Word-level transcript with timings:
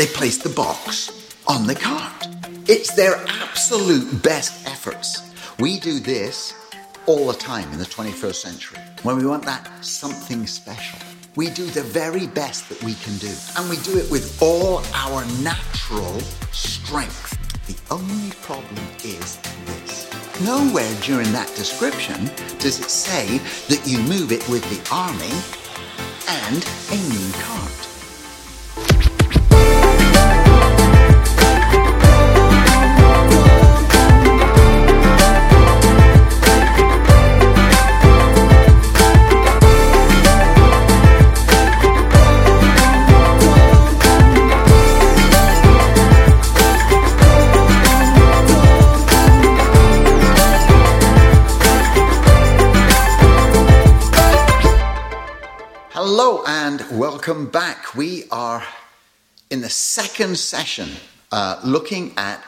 they 0.00 0.06
place 0.06 0.38
the 0.38 0.48
box 0.48 1.36
on 1.46 1.66
the 1.66 1.74
cart. 1.74 2.26
It's 2.66 2.94
their 2.94 3.16
absolute 3.42 4.22
best 4.22 4.66
efforts. 4.66 5.30
We 5.58 5.78
do 5.78 6.00
this 6.00 6.54
all 7.04 7.26
the 7.26 7.34
time 7.34 7.70
in 7.70 7.78
the 7.78 7.84
21st 7.84 8.34
century 8.34 8.78
when 9.02 9.18
we 9.18 9.26
want 9.26 9.44
that 9.44 9.68
something 9.84 10.46
special. 10.46 10.98
We 11.36 11.50
do 11.50 11.66
the 11.66 11.82
very 11.82 12.26
best 12.26 12.70
that 12.70 12.82
we 12.82 12.94
can 12.94 13.18
do, 13.18 13.30
and 13.58 13.68
we 13.68 13.76
do 13.80 13.98
it 13.98 14.10
with 14.10 14.40
all 14.40 14.82
our 14.94 15.26
natural 15.42 16.18
strength. 16.50 17.36
The 17.66 17.76
only 17.94 18.30
problem 18.40 18.82
is 19.04 19.36
this. 19.66 20.08
Nowhere 20.40 20.94
during 21.02 21.30
that 21.32 21.52
description 21.56 22.30
does 22.58 22.80
it 22.80 22.88
say 22.88 23.36
that 23.68 23.82
you 23.84 23.98
move 23.98 24.32
it 24.32 24.48
with 24.48 24.64
the 24.72 24.80
army 24.90 25.36
and 26.26 26.64
a 26.88 26.96
new 27.12 27.32
cart. 27.34 27.89
We 57.96 58.24
are 58.30 58.62
in 59.50 59.60
the 59.62 59.70
second 59.70 60.38
session 60.38 60.88
uh, 61.32 61.60
looking 61.64 62.12
at 62.16 62.42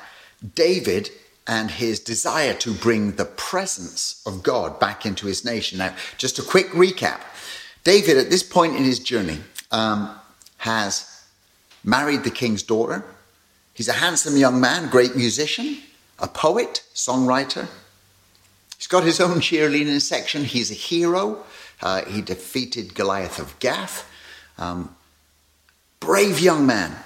David 0.54 1.10
and 1.46 1.70
his 1.70 1.98
desire 1.98 2.54
to 2.54 2.72
bring 2.72 3.12
the 3.12 3.24
presence 3.24 4.22
of 4.26 4.42
God 4.42 4.78
back 4.78 5.04
into 5.04 5.26
his 5.26 5.44
nation. 5.44 5.78
Now, 5.78 5.94
just 6.16 6.38
a 6.38 6.42
quick 6.42 6.68
recap 6.68 7.20
David, 7.84 8.16
at 8.16 8.30
this 8.30 8.42
point 8.42 8.76
in 8.76 8.84
his 8.84 9.00
journey, 9.00 9.38
um, 9.70 10.14
has 10.58 11.24
married 11.82 12.22
the 12.22 12.30
king's 12.30 12.62
daughter. 12.62 13.04
He's 13.74 13.88
a 13.88 13.94
handsome 13.94 14.36
young 14.36 14.60
man, 14.60 14.88
great 14.88 15.16
musician, 15.16 15.78
a 16.18 16.28
poet, 16.28 16.84
songwriter. 16.94 17.66
He's 18.78 18.86
got 18.86 19.02
his 19.02 19.20
own 19.20 19.38
cheerleading 19.38 20.00
section. 20.00 20.44
He's 20.44 20.70
a 20.70 20.74
hero. 20.74 21.44
Uh, 21.80 22.04
he 22.04 22.22
defeated 22.22 22.94
Goliath 22.94 23.40
of 23.40 23.58
Gath. 23.58 24.08
Um, 24.58 24.94
brave 26.04 26.40
young 26.40 26.66
man 26.66 26.96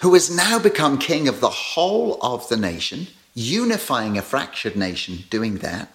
who 0.00 0.14
has 0.14 0.34
now 0.34 0.58
become 0.58 0.98
king 0.98 1.28
of 1.28 1.40
the 1.40 1.48
whole 1.48 2.18
of 2.20 2.46
the 2.48 2.56
nation, 2.56 3.06
unifying 3.34 4.18
a 4.18 4.22
fractured 4.22 4.76
nation, 4.76 5.24
doing 5.30 5.56
that. 5.58 5.88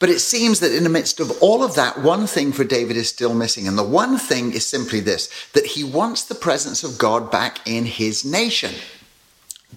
But 0.00 0.10
it 0.10 0.20
seems 0.20 0.60
that 0.60 0.74
in 0.74 0.84
the 0.84 0.90
midst 0.90 1.20
of 1.20 1.30
all 1.40 1.62
of 1.62 1.74
that, 1.74 2.00
one 2.02 2.26
thing 2.26 2.52
for 2.52 2.64
David 2.64 2.96
is 2.96 3.08
still 3.08 3.34
missing. 3.34 3.66
And 3.66 3.76
the 3.76 3.84
one 3.84 4.18
thing 4.18 4.52
is 4.52 4.66
simply 4.66 5.00
this 5.00 5.28
that 5.52 5.66
he 5.66 5.82
wants 5.84 6.24
the 6.24 6.34
presence 6.34 6.84
of 6.84 6.98
God 6.98 7.30
back 7.30 7.66
in 7.66 7.84
his 7.84 8.24
nation. 8.24 8.74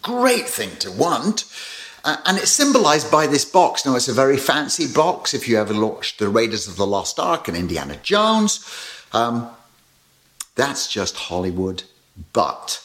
Great 0.02 0.48
thing 0.48 0.76
to 0.78 0.92
want. 0.92 1.46
Uh, 2.04 2.18
and 2.26 2.38
it's 2.38 2.52
symbolized 2.52 3.12
by 3.12 3.28
this 3.28 3.46
box. 3.46 3.86
Now, 3.86 3.96
it's 3.96 4.08
a 4.08 4.14
very 4.14 4.38
fancy 4.38 4.92
box. 4.92 5.36
If 5.36 5.48
you 5.48 5.60
ever 5.60 5.80
watched 5.80 6.18
The 6.18 6.30
Raiders 6.30 6.68
of 6.68 6.76
the 6.76 6.88
Lost 6.88 7.20
Ark 7.20 7.48
and 7.48 7.56
Indiana 7.56 7.98
Jones, 8.02 8.66
um, 9.14 9.50
that's 10.56 10.88
just 10.88 11.16
Hollywood. 11.16 11.84
But, 12.34 12.84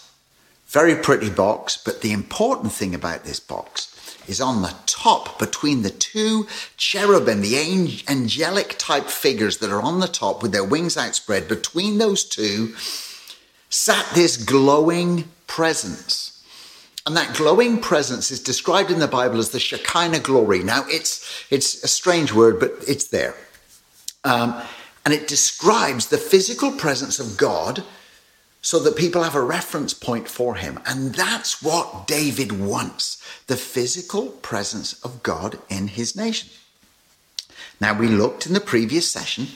very 0.66 0.96
pretty 0.96 1.30
box. 1.30 1.80
But 1.82 2.00
the 2.00 2.12
important 2.12 2.72
thing 2.72 2.94
about 2.94 3.24
this 3.24 3.40
box 3.40 3.92
is 4.28 4.40
on 4.40 4.62
the 4.62 4.74
top 4.86 5.38
between 5.38 5.82
the 5.82 5.90
two 5.90 6.46
cherubim, 6.76 7.42
the 7.42 8.02
angelic 8.08 8.76
type 8.78 9.06
figures 9.06 9.58
that 9.58 9.70
are 9.70 9.82
on 9.82 10.00
the 10.00 10.08
top 10.08 10.42
with 10.42 10.52
their 10.52 10.64
wings 10.64 10.96
outspread, 10.96 11.48
between 11.48 11.98
those 11.98 12.24
two 12.24 12.74
sat 13.68 14.06
this 14.14 14.36
glowing 14.36 15.24
presence. 15.46 16.32
And 17.06 17.16
that 17.16 17.36
glowing 17.36 17.80
presence 17.80 18.32
is 18.32 18.42
described 18.42 18.90
in 18.90 18.98
the 18.98 19.06
Bible 19.06 19.38
as 19.38 19.50
the 19.50 19.60
Shekinah 19.60 20.20
glory. 20.20 20.64
Now, 20.64 20.84
it's, 20.88 21.46
it's 21.50 21.84
a 21.84 21.88
strange 21.88 22.32
word, 22.32 22.58
but 22.58 22.72
it's 22.88 23.08
there. 23.08 23.36
Um, 24.24 24.60
and 25.06 25.14
it 25.14 25.28
describes 25.28 26.08
the 26.08 26.18
physical 26.18 26.72
presence 26.72 27.20
of 27.20 27.36
God 27.36 27.84
so 28.60 28.80
that 28.80 28.96
people 28.96 29.22
have 29.22 29.36
a 29.36 29.40
reference 29.40 29.94
point 29.94 30.26
for 30.26 30.56
him. 30.56 30.80
And 30.84 31.14
that's 31.14 31.62
what 31.62 32.08
David 32.08 32.50
wants 32.50 33.22
the 33.46 33.56
physical 33.56 34.26
presence 34.26 35.00
of 35.04 35.22
God 35.22 35.60
in 35.68 35.86
his 35.86 36.16
nation. 36.16 36.48
Now, 37.80 37.96
we 37.96 38.08
looked 38.08 38.48
in 38.48 38.52
the 38.52 38.58
previous 38.58 39.08
session 39.08 39.46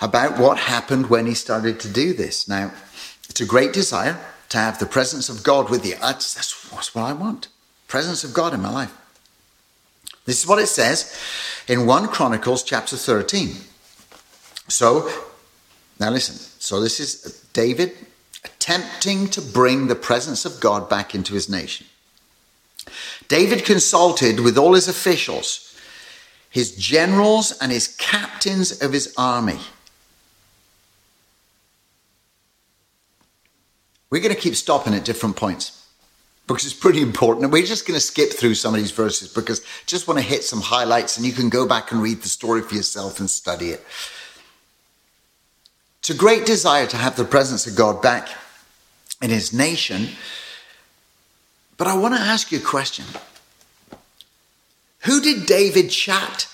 about 0.00 0.38
what 0.38 0.56
happened 0.56 1.10
when 1.10 1.26
he 1.26 1.34
started 1.34 1.80
to 1.80 1.88
do 1.88 2.12
this. 2.12 2.46
Now, 2.46 2.72
it's 3.28 3.40
a 3.40 3.46
great 3.46 3.72
desire 3.72 4.20
to 4.50 4.58
have 4.58 4.78
the 4.78 4.86
presence 4.86 5.28
of 5.28 5.42
God 5.42 5.68
with 5.68 5.84
you. 5.84 5.96
That's, 6.00 6.32
that's, 6.32 6.70
that's 6.70 6.94
what 6.94 7.02
I 7.02 7.12
want. 7.12 7.48
Presence 7.88 8.22
of 8.22 8.32
God 8.32 8.54
in 8.54 8.62
my 8.62 8.70
life. 8.70 8.96
This 10.26 10.40
is 10.40 10.46
what 10.46 10.60
it 10.60 10.68
says 10.68 11.18
in 11.66 11.86
1 11.86 12.06
Chronicles 12.06 12.62
chapter 12.62 12.96
13. 12.96 13.56
So, 14.70 15.10
now 15.98 16.10
listen. 16.10 16.36
So, 16.58 16.80
this 16.80 17.00
is 17.00 17.44
David 17.52 17.92
attempting 18.44 19.28
to 19.28 19.42
bring 19.42 19.88
the 19.88 19.94
presence 19.94 20.44
of 20.44 20.60
God 20.60 20.88
back 20.88 21.14
into 21.14 21.34
his 21.34 21.48
nation. 21.48 21.86
David 23.28 23.64
consulted 23.64 24.40
with 24.40 24.56
all 24.56 24.74
his 24.74 24.88
officials, 24.88 25.76
his 26.48 26.74
generals, 26.76 27.56
and 27.60 27.70
his 27.70 27.88
captains 27.96 28.80
of 28.80 28.92
his 28.92 29.12
army. 29.16 29.58
We're 34.10 34.22
going 34.22 34.34
to 34.34 34.40
keep 34.40 34.56
stopping 34.56 34.94
at 34.94 35.04
different 35.04 35.36
points 35.36 35.86
because 36.48 36.64
it's 36.64 36.74
pretty 36.74 37.00
important. 37.00 37.44
And 37.44 37.52
we're 37.52 37.64
just 37.64 37.86
going 37.86 37.98
to 37.98 38.04
skip 38.04 38.32
through 38.32 38.54
some 38.54 38.74
of 38.74 38.80
these 38.80 38.90
verses 38.90 39.32
because 39.32 39.60
I 39.60 39.86
just 39.86 40.08
want 40.08 40.18
to 40.18 40.24
hit 40.24 40.42
some 40.42 40.60
highlights 40.60 41.16
and 41.16 41.24
you 41.24 41.32
can 41.32 41.48
go 41.48 41.66
back 41.66 41.92
and 41.92 42.02
read 42.02 42.22
the 42.22 42.28
story 42.28 42.62
for 42.62 42.74
yourself 42.74 43.20
and 43.20 43.30
study 43.30 43.70
it. 43.70 43.84
It's 46.00 46.10
a 46.10 46.14
great 46.14 46.46
desire 46.46 46.86
to 46.86 46.96
have 46.96 47.16
the 47.16 47.24
presence 47.24 47.66
of 47.66 47.76
God 47.76 48.02
back 48.02 48.28
in 49.20 49.30
his 49.30 49.52
nation. 49.52 50.08
But 51.76 51.86
I 51.86 51.96
want 51.96 52.14
to 52.14 52.20
ask 52.20 52.50
you 52.50 52.58
a 52.58 52.62
question. 52.62 53.04
Who 55.00 55.20
did 55.20 55.46
David 55.46 55.90
chat 55.90 56.48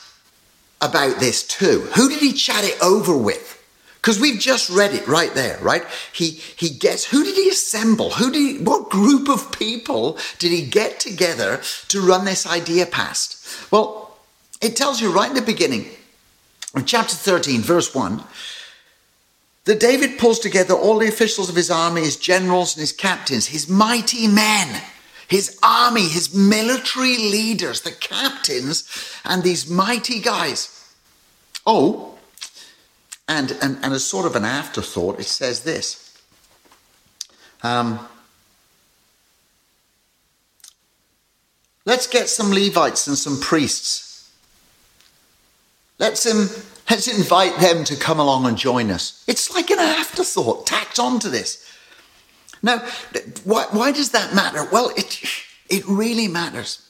about 0.81 1.21
this 1.21 1.47
to? 1.47 1.81
Who 1.95 2.09
did 2.09 2.21
he 2.21 2.33
chat 2.33 2.65
it 2.65 2.81
over 2.83 3.17
with? 3.17 3.53
Because 3.97 4.21
we've 4.21 4.39
just 4.39 4.71
read 4.71 4.95
it 4.95 5.09
right 5.09 5.35
there, 5.35 5.59
right? 5.59 5.85
He 6.13 6.31
he 6.31 6.69
gets 6.69 7.05
who 7.05 7.25
did 7.25 7.35
he 7.35 7.49
assemble? 7.49 8.11
Who 8.11 8.31
did 8.31 8.39
he, 8.39 8.63
what 8.63 8.89
group 8.89 9.29
of 9.29 9.51
people 9.51 10.17
did 10.39 10.53
he 10.53 10.65
get 10.65 11.01
together 11.01 11.61
to 11.89 12.01
run 12.01 12.25
this 12.25 12.47
idea 12.47 12.87
past? 12.87 13.73
Well, 13.73 14.17
it 14.61 14.77
tells 14.77 15.01
you 15.01 15.11
right 15.11 15.29
in 15.29 15.35
the 15.35 15.43
beginning, 15.43 15.87
in 16.77 16.85
chapter 16.85 17.17
13, 17.17 17.63
verse 17.63 17.97
1, 17.97 18.23
that 19.67 19.81
David 19.81 20.19
pulls 20.19 20.39
together 20.39 20.75
all 20.75 20.99
the 20.99 21.09
officials 21.09 21.49
of 21.49 21.57
his 21.57 21.71
army, 21.71 22.03
his 22.03 22.17
generals 22.17 22.75
and 22.75 22.81
his 22.81 22.93
captains, 22.93 23.47
his 23.47 23.69
mighty 23.69 24.29
men, 24.29 24.81
his 25.29 25.59
army, 25.63 26.09
his 26.09 26.33
military 26.33 27.17
leaders, 27.17 27.81
the 27.81 27.91
captains, 27.91 28.89
and 29.25 29.43
these 29.43 29.69
mighty 29.69 30.21
guys. 30.21 30.95
Oh, 31.67 32.17
and, 33.29 33.59
and, 33.61 33.79
and 33.83 33.93
as 33.93 34.05
sort 34.05 34.25
of 34.25 34.37
an 34.37 34.45
afterthought, 34.45 35.19
it 35.19 35.27
says 35.27 35.65
this. 35.65 36.17
Um, 37.65 37.99
let's 41.85 42.07
get 42.07 42.29
some 42.29 42.53
Levites 42.53 43.09
and 43.09 43.19
some 43.19 43.41
priests. 43.41 44.31
Let's, 45.99 46.25
um, 46.25 46.49
let's 46.91 47.09
invite 47.09 47.59
them 47.59 47.85
to 47.85 47.97
come 47.97 48.19
along 48.21 48.47
and 48.47 48.57
join 48.57 48.91
us. 48.91 49.25
It's 49.27 49.55
like 49.55 49.71
an 49.71 49.79
afterthought 49.79 50.67
tacked 50.67 50.99
onto 50.99 51.29
this. 51.29 51.63
Now, 52.63 52.79
why, 53.45 53.67
why 53.71 53.93
does 53.93 54.11
that 54.11 54.35
matter? 54.35 54.67
Well, 54.73 54.91
it, 54.97 55.23
it 55.69 55.87
really 55.87 56.29
matters. 56.29 56.83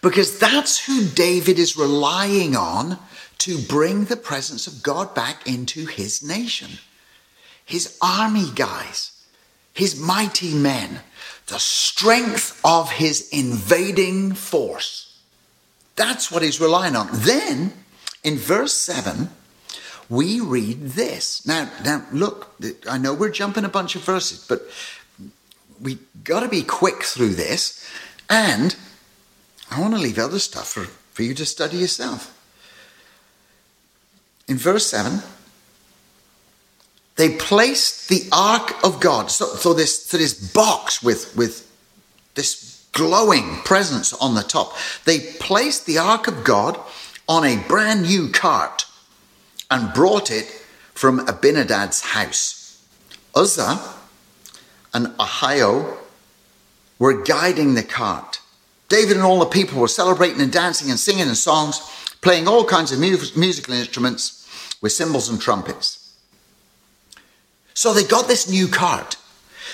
Because 0.00 0.38
that's 0.38 0.86
who 0.86 1.06
David 1.06 1.58
is 1.58 1.76
relying 1.76 2.54
on 2.56 2.98
to 3.38 3.58
bring 3.58 4.04
the 4.04 4.16
presence 4.16 4.66
of 4.66 4.82
God 4.82 5.14
back 5.14 5.46
into 5.46 5.86
his 5.86 6.22
nation. 6.22 6.78
His 7.64 7.96
army 8.00 8.50
guys, 8.54 9.12
his 9.72 9.98
mighty 9.98 10.54
men, 10.54 11.00
the 11.46 11.58
strength 11.58 12.60
of 12.64 12.90
his 12.90 13.28
invading 13.30 14.34
force. 14.34 15.20
That's 15.96 16.30
what 16.30 16.42
he's 16.42 16.60
relying 16.60 16.96
on. 16.96 17.08
Then, 17.12 17.72
in 18.24 18.36
verse 18.36 18.72
7, 18.72 19.30
we 20.08 20.40
read 20.40 20.80
this. 20.80 21.46
Now, 21.46 21.70
now 21.84 22.04
look, 22.12 22.54
I 22.88 22.98
know 22.98 23.14
we're 23.14 23.30
jumping 23.30 23.64
a 23.64 23.68
bunch 23.68 23.94
of 23.94 24.02
verses, 24.02 24.44
but 24.46 24.62
we 25.80 25.98
got 26.24 26.40
to 26.40 26.48
be 26.48 26.62
quick 26.62 27.02
through 27.02 27.34
this. 27.34 27.88
And 28.30 28.74
I 29.70 29.80
want 29.80 29.94
to 29.94 30.00
leave 30.00 30.18
other 30.18 30.38
stuff 30.38 30.68
for, 30.68 30.84
for 30.84 31.22
you 31.22 31.34
to 31.34 31.46
study 31.46 31.76
yourself. 31.78 32.34
In 34.48 34.56
verse 34.56 34.86
7, 34.86 35.20
they 37.16 37.36
placed 37.36 38.08
the 38.08 38.28
ark 38.32 38.72
of 38.82 39.00
God. 39.00 39.30
So, 39.30 39.46
so 39.46 39.74
this, 39.74 40.06
so 40.06 40.16
this 40.16 40.52
box 40.52 41.02
with, 41.02 41.36
with 41.36 41.70
this 42.34 42.86
glowing 42.92 43.56
presence 43.64 44.12
on 44.14 44.34
the 44.34 44.42
top. 44.42 44.74
They 45.04 45.20
placed 45.20 45.86
the 45.86 45.98
ark 45.98 46.28
of 46.28 46.44
God 46.44 46.78
on 47.28 47.44
a 47.44 47.62
brand 47.68 48.02
new 48.02 48.28
cart 48.30 48.86
and 49.70 49.92
brought 49.92 50.30
it 50.30 50.46
from 50.94 51.20
Abinadab's 51.26 52.00
house. 52.00 52.82
Uzzah 53.34 53.78
and 54.94 55.08
Ahio 55.18 55.96
were 56.98 57.22
guiding 57.22 57.74
the 57.74 57.82
cart. 57.82 58.40
David 58.88 59.16
and 59.16 59.24
all 59.24 59.38
the 59.38 59.46
people 59.46 59.80
were 59.80 59.88
celebrating 59.88 60.40
and 60.40 60.50
dancing 60.50 60.90
and 60.90 60.98
singing 60.98 61.28
and 61.28 61.36
songs, 61.36 61.80
playing 62.22 62.48
all 62.48 62.64
kinds 62.64 62.90
of 62.90 62.98
mu- 62.98 63.18
musical 63.36 63.74
instruments 63.74 64.48
with 64.80 64.92
cymbals 64.92 65.28
and 65.28 65.40
trumpets. 65.40 66.16
So 67.74 67.92
they 67.92 68.04
got 68.04 68.26
this 68.26 68.50
new 68.50 68.66
cart. 68.66 69.16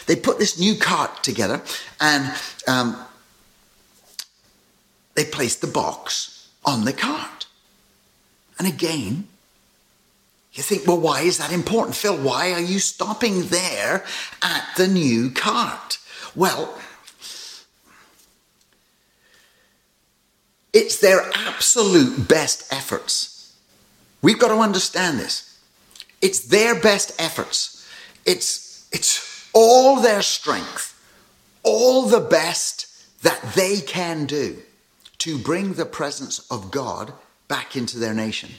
They 0.06 0.17
put 0.17 0.39
this 0.39 0.59
new 0.59 0.75
cart 0.77 1.23
together 1.23 1.62
and 2.01 2.35
um, 2.67 2.99
they 5.15 5.25
placed 5.25 5.61
the 5.61 5.67
box 5.69 6.51
on 6.65 6.85
the 6.85 6.93
cart. 6.93 7.44
And 8.59 8.69
again, 8.69 9.29
you 10.53 10.62
think, 10.62 10.87
well, 10.87 11.01
why 11.01 11.23
is 11.23 11.39
that 11.39 11.53
important? 11.53 11.97
Phil, 11.97 12.17
why 12.17 12.53
are 12.53 12.61
you 12.61 12.79
stopping 12.79 13.47
there 13.49 14.05
at 14.43 14.69
the 14.77 14.87
new 14.87 15.31
cart? 15.31 15.99
Well, 16.37 16.79
it's 20.73 21.01
their 21.01 21.23
absolute 21.35 22.29
best 22.29 22.73
efforts. 22.73 23.56
We've 24.23 24.39
got 24.39 24.49
to 24.49 24.61
understand 24.61 25.19
this. 25.19 25.59
It's 26.23 26.41
their 26.41 26.81
best 26.81 27.21
efforts 27.21 27.75
it's, 28.25 28.89
it's 28.93 29.49
all 29.53 30.01
their 30.01 30.23
strength, 30.23 30.91
all 31.62 32.06
the 32.06 32.21
best 32.21 32.87
that 33.23 33.41
they 33.55 33.81
can 33.81 34.27
do 34.27 34.56
to 35.19 35.39
bring 35.39 35.75
the 35.75 35.87
presence 35.87 36.41
of 36.51 36.71
God 36.71 37.12
back 37.49 37.76
into 37.76 37.99
their 37.99 38.14
nation. 38.14 38.50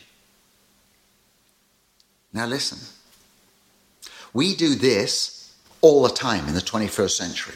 Now, 2.34 2.46
listen. 2.46 2.80
We 4.34 4.56
do 4.56 4.76
this 4.76 5.56
all 5.82 6.04
the 6.04 6.10
time 6.10 6.48
in 6.48 6.56
the 6.56 6.62
21st 6.62 7.12
century. 7.12 7.56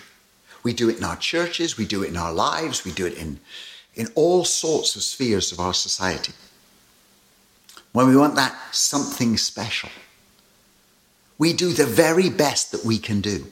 We 0.64 0.74
do 0.74 0.90
it 0.90 0.98
in 0.98 1.04
our 1.04 1.18
churches, 1.18 1.78
we 1.78 1.86
do 1.86 2.04
it 2.04 2.10
in 2.10 2.18
our 2.18 2.34
lives, 2.34 2.86
we 2.86 2.92
do 2.92 3.06
it 3.06 3.18
in, 3.18 3.40
in 3.96 4.08
all 4.16 4.46
sorts 4.46 4.96
of 4.96 5.04
spheres 5.04 5.52
of 5.52 5.60
our 5.60 5.74
society. 5.74 6.34
When 7.92 8.08
we 8.08 8.16
want 8.16 8.36
that 8.36 8.56
something 8.72 9.38
special, 9.38 9.90
we 11.38 11.54
do 11.54 11.74
the 11.74 11.86
very 11.86 12.30
best 12.30 12.72
that 12.72 12.86
we 12.86 12.98
can 12.98 13.22
do. 13.22 13.46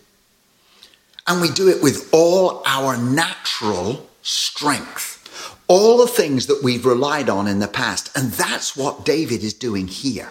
And 1.25 1.41
we 1.41 1.49
do 1.49 1.67
it 1.67 1.81
with 1.81 2.09
all 2.13 2.61
our 2.65 2.97
natural 2.97 4.07
strength, 4.21 5.16
all 5.67 5.97
the 5.97 6.07
things 6.07 6.47
that 6.47 6.63
we've 6.63 6.85
relied 6.85 7.29
on 7.29 7.47
in 7.47 7.59
the 7.59 7.67
past. 7.67 8.15
And 8.17 8.31
that's 8.31 8.75
what 8.75 9.05
David 9.05 9.43
is 9.43 9.53
doing 9.53 9.87
here. 9.87 10.29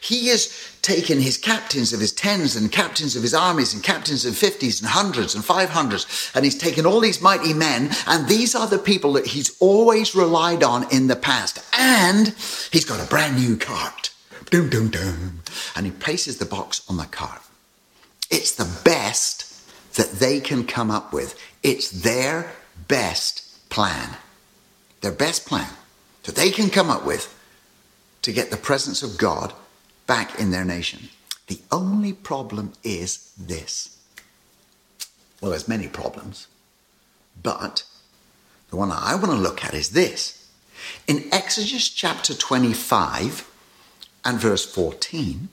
He 0.00 0.28
is 0.28 0.76
taken 0.82 1.18
his 1.18 1.38
captains 1.38 1.94
of 1.94 2.00
his 2.00 2.12
tens 2.12 2.56
and 2.56 2.70
captains 2.70 3.16
of 3.16 3.22
his 3.22 3.32
armies 3.32 3.72
and 3.72 3.82
captains 3.82 4.26
of 4.26 4.36
fifties 4.36 4.82
and 4.82 4.90
hundreds 4.90 5.34
and 5.34 5.42
five 5.42 5.70
hundreds, 5.70 6.30
and 6.34 6.44
he's 6.44 6.58
taken 6.58 6.84
all 6.84 7.00
these 7.00 7.22
mighty 7.22 7.54
men, 7.54 7.90
and 8.06 8.28
these 8.28 8.54
are 8.54 8.66
the 8.66 8.78
people 8.78 9.14
that 9.14 9.28
he's 9.28 9.56
always 9.60 10.14
relied 10.14 10.62
on 10.62 10.86
in 10.94 11.06
the 11.06 11.16
past. 11.16 11.58
And 11.72 12.28
he's 12.70 12.84
got 12.84 13.02
a 13.02 13.08
brand 13.08 13.36
new 13.36 13.56
cart. 13.56 14.12
Dum, 14.50 14.68
dum, 14.68 14.88
dum. 14.88 15.40
And 15.74 15.86
he 15.86 15.92
places 15.92 16.36
the 16.36 16.44
box 16.44 16.82
on 16.88 16.98
the 16.98 17.06
cart. 17.06 17.40
It's 18.30 18.52
the 18.52 18.70
best 18.84 19.94
that 19.96 20.12
they 20.12 20.38
can 20.38 20.66
come 20.66 20.90
up 20.90 21.14
with. 21.14 21.40
It's 21.62 21.88
their 21.88 22.52
best 22.88 23.68
plan. 23.70 24.18
Their 25.04 25.12
best 25.12 25.44
plan 25.44 25.68
that 26.22 26.34
they 26.34 26.50
can 26.50 26.70
come 26.70 26.88
up 26.88 27.04
with 27.04 27.28
to 28.22 28.32
get 28.32 28.50
the 28.50 28.56
presence 28.56 29.02
of 29.02 29.18
God 29.18 29.52
back 30.06 30.40
in 30.40 30.50
their 30.50 30.64
nation. 30.64 31.10
The 31.46 31.60
only 31.70 32.14
problem 32.14 32.72
is 32.82 33.30
this. 33.36 33.98
Well, 35.42 35.50
there's 35.50 35.68
many 35.68 35.88
problems, 35.88 36.46
but 37.42 37.84
the 38.70 38.76
one 38.76 38.90
I 38.90 39.14
want 39.16 39.26
to 39.26 39.36
look 39.36 39.62
at 39.62 39.74
is 39.74 39.90
this. 39.90 40.48
In 41.06 41.28
Exodus 41.30 41.90
chapter 41.90 42.32
25, 42.32 43.46
and 44.24 44.40
verse 44.40 44.64
14, 44.64 45.50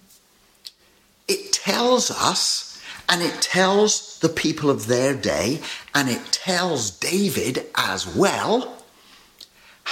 it 1.27 1.51
tells 1.51 2.09
us 2.09 2.81
and 3.09 3.21
it 3.21 3.41
tells 3.41 4.17
the 4.19 4.29
people 4.29 4.69
of 4.69 4.87
their 4.87 5.13
day 5.13 5.59
and 5.93 6.07
it 6.07 6.31
tells 6.31 6.89
David 6.89 7.65
as 7.75 8.07
well 8.07 8.77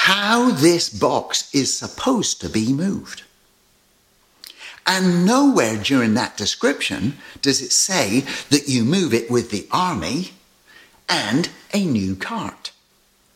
how 0.03 0.49
this 0.49 0.89
box 0.89 1.53
is 1.53 1.77
supposed 1.77 2.39
to 2.39 2.47
be 2.47 2.71
moved. 2.71 3.23
And 4.87 5.25
nowhere 5.25 5.75
during 5.75 6.13
that 6.13 6.37
description 6.37 7.17
does 7.41 7.61
it 7.61 7.73
say 7.73 8.21
that 8.49 8.69
you 8.69 8.85
move 8.85 9.13
it 9.13 9.29
with 9.29 9.51
the 9.51 9.67
army 9.71 10.31
and 11.09 11.49
a 11.73 11.83
new 11.83 12.15
cart. 12.15 12.71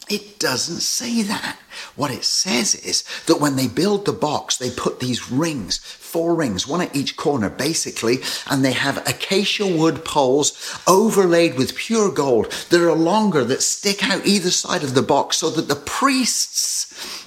It 0.09 0.39
doesn't 0.39 0.79
say 0.79 1.21
that. 1.23 1.59
What 1.95 2.11
it 2.11 2.23
says 2.23 2.75
is 2.75 3.03
that 3.27 3.39
when 3.39 3.55
they 3.55 3.67
build 3.67 4.05
the 4.05 4.13
box, 4.13 4.57
they 4.57 4.71
put 4.71 4.99
these 4.99 5.31
rings, 5.31 5.77
four 5.77 6.35
rings, 6.35 6.67
one 6.67 6.81
at 6.81 6.95
each 6.95 7.15
corner, 7.15 7.49
basically, 7.49 8.19
and 8.49 8.63
they 8.63 8.73
have 8.73 8.97
acacia 9.07 9.65
wood 9.65 10.05
poles 10.05 10.77
overlaid 10.87 11.57
with 11.57 11.75
pure 11.75 12.11
gold 12.11 12.51
that 12.69 12.81
are 12.81 12.93
longer 12.93 13.43
that 13.43 13.61
stick 13.61 14.03
out 14.03 14.25
either 14.25 14.51
side 14.51 14.83
of 14.83 14.93
the 14.93 15.01
box 15.01 15.37
so 15.37 15.49
that 15.49 15.67
the 15.67 15.75
priests 15.75 16.83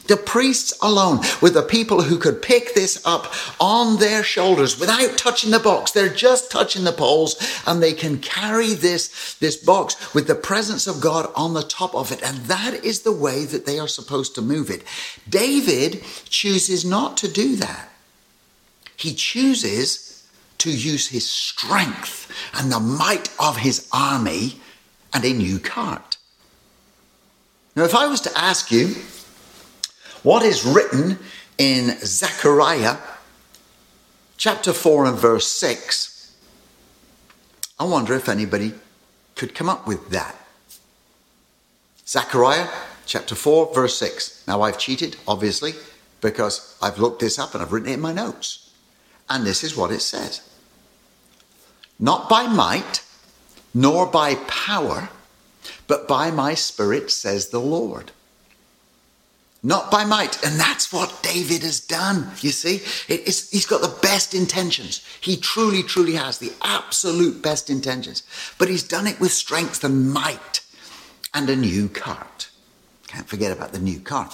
the 0.07 0.17
priests 0.17 0.73
alone 0.81 1.21
were 1.43 1.51
the 1.51 1.63
people 1.63 2.03
who 2.03 2.19
could 2.19 2.43
pick 2.43 2.75
this 2.75 3.05
up 3.05 3.33
on 3.61 3.99
their 3.99 4.23
shoulders 4.23 4.79
without 4.79 5.19
touching 5.19 5.51
the 5.51 5.59
box. 5.59 5.91
They're 5.91 6.09
just 6.09 6.51
touching 6.51 6.85
the 6.85 6.93
poles 6.93 7.37
and 7.67 7.83
they 7.83 7.93
can 7.93 8.19
carry 8.19 8.75
this, 8.75 9.35
this 9.35 9.57
box 9.57 10.15
with 10.15 10.29
the 10.29 10.35
presence 10.35 10.87
of 10.87 11.01
God 11.01 11.31
on 11.35 11.55
the 11.55 11.63
top 11.63 11.95
of 11.95 12.13
it. 12.13 12.23
And 12.23 12.39
that 12.45 12.85
is 12.85 13.01
the 13.01 13.13
way 13.13 13.45
that 13.47 13.67
they 13.67 13.79
are 13.79 13.89
supposed 13.89 14.36
to 14.37 14.43
move 14.43 14.71
it. 14.71 14.85
David 15.29 16.03
chooses 16.29 16.85
not 16.85 17.17
to 17.19 17.29
do 17.29 17.57
that. 17.57 17.91
He 18.97 19.13
chooses 19.13 20.27
to 20.59 20.71
use 20.71 21.09
his 21.09 21.29
strength 21.29 22.33
and 22.55 22.73
the 22.73 22.81
might 22.81 23.29
of 23.39 23.59
his 23.59 23.89
army 23.93 24.61
and 25.13 25.25
a 25.25 25.33
new 25.33 25.59
cart. 25.59 26.17
Now, 27.75 27.85
if 27.85 27.95
I 27.95 28.07
was 28.07 28.23
to 28.23 28.39
ask 28.39 28.71
you, 28.71 28.95
what 30.23 30.43
is 30.43 30.65
written 30.65 31.19
in 31.59 31.99
Zechariah 32.01 32.97
chapter 34.37 34.73
4 34.73 35.07
and 35.07 35.19
verse 35.19 35.47
6. 35.47 36.35
I 37.79 37.85
wonder 37.85 38.15
if 38.15 38.29
anybody 38.29 38.73
could 39.35 39.55
come 39.55 39.69
up 39.69 39.87
with 39.87 40.11
that. 40.11 40.37
Zechariah 42.07 42.69
chapter 43.07 43.35
4, 43.35 43.75
verse 43.75 43.97
6. 43.99 44.47
Now 44.47 44.63
I've 44.63 44.79
cheated, 44.79 45.17
obviously, 45.27 45.73
because 46.21 46.77
I've 46.83 46.99
looked 46.99 47.21
this 47.21 47.39
up 47.39 47.55
and 47.55 47.63
I've 47.63 47.73
written 47.73 47.89
it 47.89 47.95
in 47.95 48.01
my 48.01 48.13
notes. 48.13 48.75
And 49.29 49.45
this 49.45 49.65
is 49.65 49.77
what 49.77 49.91
it 49.91 50.01
says 50.01 50.49
Not 51.99 52.29
by 52.29 52.47
might, 52.47 53.03
nor 53.73 54.07
by 54.07 54.35
power, 54.47 55.09
but 55.87 56.07
by 56.07 56.31
my 56.31 56.55
spirit, 56.55 57.11
says 57.11 57.49
the 57.49 57.61
Lord 57.61 58.13
not 59.67 59.91
by 59.91 60.05
might. 60.05 60.45
And 60.45 60.61
that's 60.61 60.93
what 60.93 61.23
David 61.25 61.63
has 61.63 61.81
done. 61.81 62.31
You 62.41 62.51
see, 62.51 62.79
he's 63.09 63.67
got 63.67 63.81
the 63.81 63.99
best 64.01 64.33
intentions. 64.33 65.05
He 65.21 65.37
truly, 65.37 65.83
truly 65.83 66.13
has 66.13 66.39
the 66.39 66.53
absolute 66.63 67.43
best 67.43 67.69
intentions. 67.69 68.23
But 68.59 68.69
he's 68.69 68.85
done 68.85 69.09
it 69.09 69.19
with 69.19 69.33
strength 69.33 69.83
and 69.83 70.13
might 70.13 70.61
and 71.35 71.51
a 71.51 71.57
new 71.57 71.89
cart. 71.89 72.49
Can't 73.17 73.29
forget 73.31 73.51
about 73.51 73.73
the 73.73 73.79
new 73.79 73.99
car. 73.99 74.29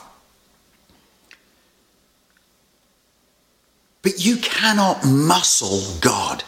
But 4.03 4.25
you 4.27 4.39
cannot 4.39 5.07
muscle 5.07 6.01
God. 6.01 6.43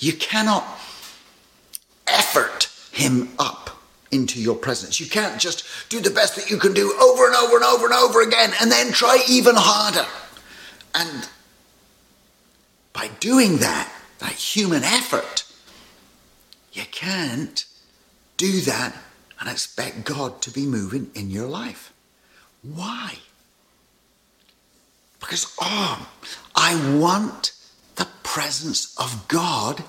You 0.00 0.14
cannot 0.14 0.64
effort 2.08 2.72
him 2.90 3.28
up 3.38 3.70
into 4.10 4.40
your 4.40 4.56
presence. 4.56 4.98
You 4.98 5.06
can't 5.06 5.40
just 5.40 5.64
do 5.88 6.00
the 6.00 6.10
best 6.10 6.34
that 6.34 6.50
you 6.50 6.58
can 6.58 6.72
do 6.72 6.92
over 7.00 7.24
and 7.26 7.36
over 7.36 7.54
and 7.54 7.64
over 7.64 7.84
and 7.84 7.94
over 7.94 8.20
again 8.20 8.52
and 8.60 8.72
then 8.72 8.90
try 8.90 9.22
even 9.28 9.54
harder. 9.56 10.08
And 10.92 11.28
by 12.92 13.10
doing 13.20 13.58
that, 13.58 13.88
that 14.18 14.32
human 14.32 14.82
effort, 14.82 15.44
you 16.72 16.82
can't 16.90 17.64
do 18.36 18.60
that 18.62 18.96
and 19.42 19.50
expect 19.50 20.04
God 20.04 20.40
to 20.42 20.52
be 20.52 20.66
moving 20.66 21.10
in 21.16 21.28
your 21.28 21.48
life. 21.48 21.92
Why? 22.62 23.18
Because, 25.18 25.52
oh, 25.60 26.08
I 26.54 26.96
want 26.96 27.50
the 27.96 28.06
presence 28.22 28.96
of 29.00 29.26
God 29.26 29.82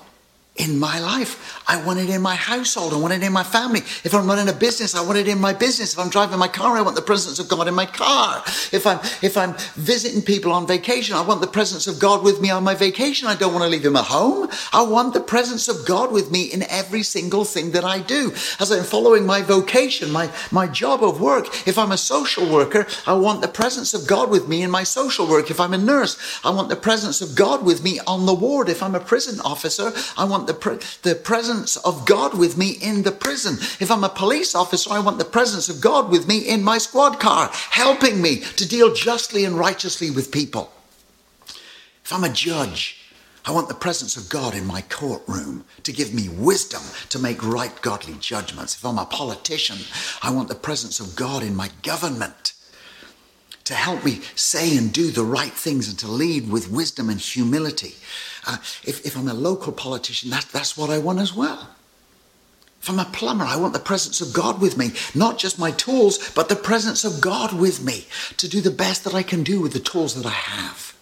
in 0.56 0.78
my 0.78 1.00
life. 1.00 1.62
I 1.66 1.84
want 1.84 1.98
it 1.98 2.08
in 2.08 2.22
my 2.22 2.36
household. 2.36 2.92
I 2.92 2.98
want 2.98 3.12
it 3.12 3.22
in 3.24 3.32
my 3.32 3.42
family. 3.42 3.80
If 3.80 4.14
I'm 4.14 4.26
running 4.26 4.48
a 4.48 4.52
business, 4.52 4.94
I 4.94 5.04
want 5.04 5.18
it 5.18 5.26
in 5.26 5.40
my 5.40 5.52
business. 5.52 5.94
If 5.94 5.98
I'm 5.98 6.10
driving 6.10 6.38
my 6.38 6.46
car, 6.46 6.76
I 6.76 6.82
want 6.82 6.94
the 6.94 7.02
presence 7.02 7.40
of 7.40 7.48
God 7.48 7.66
in 7.66 7.74
my 7.74 7.86
car. 7.86 8.42
If 8.70 8.86
I'm 8.86 9.00
if 9.22 9.36
I'm 9.36 9.54
visiting 9.74 10.22
people 10.22 10.52
on 10.52 10.66
vacation, 10.66 11.16
I 11.16 11.22
want 11.22 11.40
the 11.40 11.48
presence 11.48 11.88
of 11.88 11.98
God 11.98 12.22
with 12.22 12.40
me 12.40 12.50
on 12.50 12.62
my 12.62 12.74
vacation. 12.74 13.26
I 13.26 13.34
don't 13.34 13.52
want 13.52 13.64
to 13.64 13.68
leave 13.68 13.84
him 13.84 13.96
at 13.96 14.04
home. 14.04 14.48
I 14.72 14.82
want 14.82 15.12
the 15.14 15.20
presence 15.20 15.68
of 15.68 15.84
God 15.86 16.12
with 16.12 16.30
me 16.30 16.44
in 16.44 16.62
every 16.64 17.02
single 17.02 17.44
thing 17.44 17.72
that 17.72 17.84
I 17.84 18.00
do. 18.00 18.32
As 18.60 18.70
I'm 18.70 18.84
following 18.84 19.26
my 19.26 19.42
vocation, 19.42 20.12
my, 20.12 20.30
my 20.52 20.68
job 20.68 21.02
of 21.02 21.20
work, 21.20 21.46
if 21.66 21.78
I'm 21.78 21.92
a 21.92 21.96
social 21.96 22.48
worker, 22.48 22.86
I 23.06 23.14
want 23.14 23.40
the 23.40 23.48
presence 23.48 23.92
of 23.92 24.06
God 24.06 24.30
with 24.30 24.46
me 24.46 24.62
in 24.62 24.70
my 24.70 24.84
social 24.84 25.26
work. 25.26 25.50
If 25.50 25.58
I'm 25.58 25.74
a 25.74 25.78
nurse, 25.78 26.16
I 26.44 26.50
want 26.50 26.68
the 26.68 26.76
presence 26.76 27.20
of 27.20 27.34
God 27.34 27.64
with 27.64 27.82
me 27.82 27.98
on 28.06 28.26
the 28.26 28.34
ward. 28.34 28.68
If 28.68 28.82
I'm 28.82 28.94
a 28.94 29.00
prison 29.00 29.40
officer, 29.40 29.92
I 30.16 30.24
want 30.44 30.60
the, 30.60 30.78
pre- 30.78 31.10
the 31.10 31.18
presence 31.18 31.76
of 31.78 32.04
God 32.04 32.36
with 32.36 32.56
me 32.58 32.70
in 32.70 33.02
the 33.02 33.12
prison. 33.12 33.54
If 33.80 33.90
I'm 33.90 34.04
a 34.04 34.08
police 34.08 34.54
officer, 34.54 34.90
I 34.92 34.98
want 34.98 35.18
the 35.18 35.24
presence 35.24 35.68
of 35.68 35.80
God 35.80 36.10
with 36.10 36.28
me 36.28 36.38
in 36.38 36.62
my 36.62 36.78
squad 36.78 37.18
car, 37.18 37.50
helping 37.70 38.20
me 38.20 38.40
to 38.56 38.68
deal 38.68 38.92
justly 38.92 39.44
and 39.44 39.58
righteously 39.58 40.10
with 40.10 40.32
people. 40.32 40.70
If 42.04 42.12
I'm 42.12 42.24
a 42.24 42.28
judge, 42.28 43.00
I 43.46 43.52
want 43.52 43.68
the 43.68 43.74
presence 43.74 44.16
of 44.16 44.28
God 44.28 44.54
in 44.54 44.66
my 44.66 44.82
courtroom 44.82 45.64
to 45.82 45.92
give 45.92 46.12
me 46.12 46.28
wisdom 46.28 46.82
to 47.10 47.18
make 47.18 47.42
right 47.42 47.80
godly 47.80 48.14
judgments. 48.20 48.74
If 48.74 48.84
I'm 48.84 48.98
a 48.98 49.06
politician, 49.06 49.78
I 50.22 50.30
want 50.30 50.48
the 50.48 50.54
presence 50.54 51.00
of 51.00 51.16
God 51.16 51.42
in 51.42 51.56
my 51.56 51.70
government 51.82 52.53
to 53.64 53.74
help 53.74 54.04
me 54.04 54.20
say 54.34 54.76
and 54.76 54.92
do 54.92 55.10
the 55.10 55.24
right 55.24 55.52
things 55.52 55.88
and 55.88 55.98
to 55.98 56.08
lead 56.08 56.50
with 56.50 56.70
wisdom 56.70 57.08
and 57.08 57.20
humility. 57.20 57.94
Uh, 58.46 58.58
if, 58.84 59.04
if 59.06 59.16
I'm 59.16 59.28
a 59.28 59.34
local 59.34 59.72
politician, 59.72 60.30
that, 60.30 60.46
that's 60.52 60.76
what 60.76 60.90
I 60.90 60.98
want 60.98 61.18
as 61.18 61.34
well. 61.34 61.70
If 62.82 62.90
I'm 62.90 62.98
a 62.98 63.06
plumber, 63.06 63.46
I 63.46 63.56
want 63.56 63.72
the 63.72 63.78
presence 63.78 64.20
of 64.20 64.34
God 64.34 64.60
with 64.60 64.76
me, 64.76 64.90
not 65.14 65.38
just 65.38 65.58
my 65.58 65.70
tools, 65.70 66.30
but 66.34 66.50
the 66.50 66.56
presence 66.56 67.02
of 67.02 67.22
God 67.22 67.54
with 67.54 67.82
me 67.82 68.06
to 68.36 68.46
do 68.46 68.60
the 68.60 68.70
best 68.70 69.04
that 69.04 69.14
I 69.14 69.22
can 69.22 69.42
do 69.42 69.62
with 69.62 69.72
the 69.72 69.80
tools 69.80 70.14
that 70.14 70.26
I 70.26 70.34
have. 70.34 70.94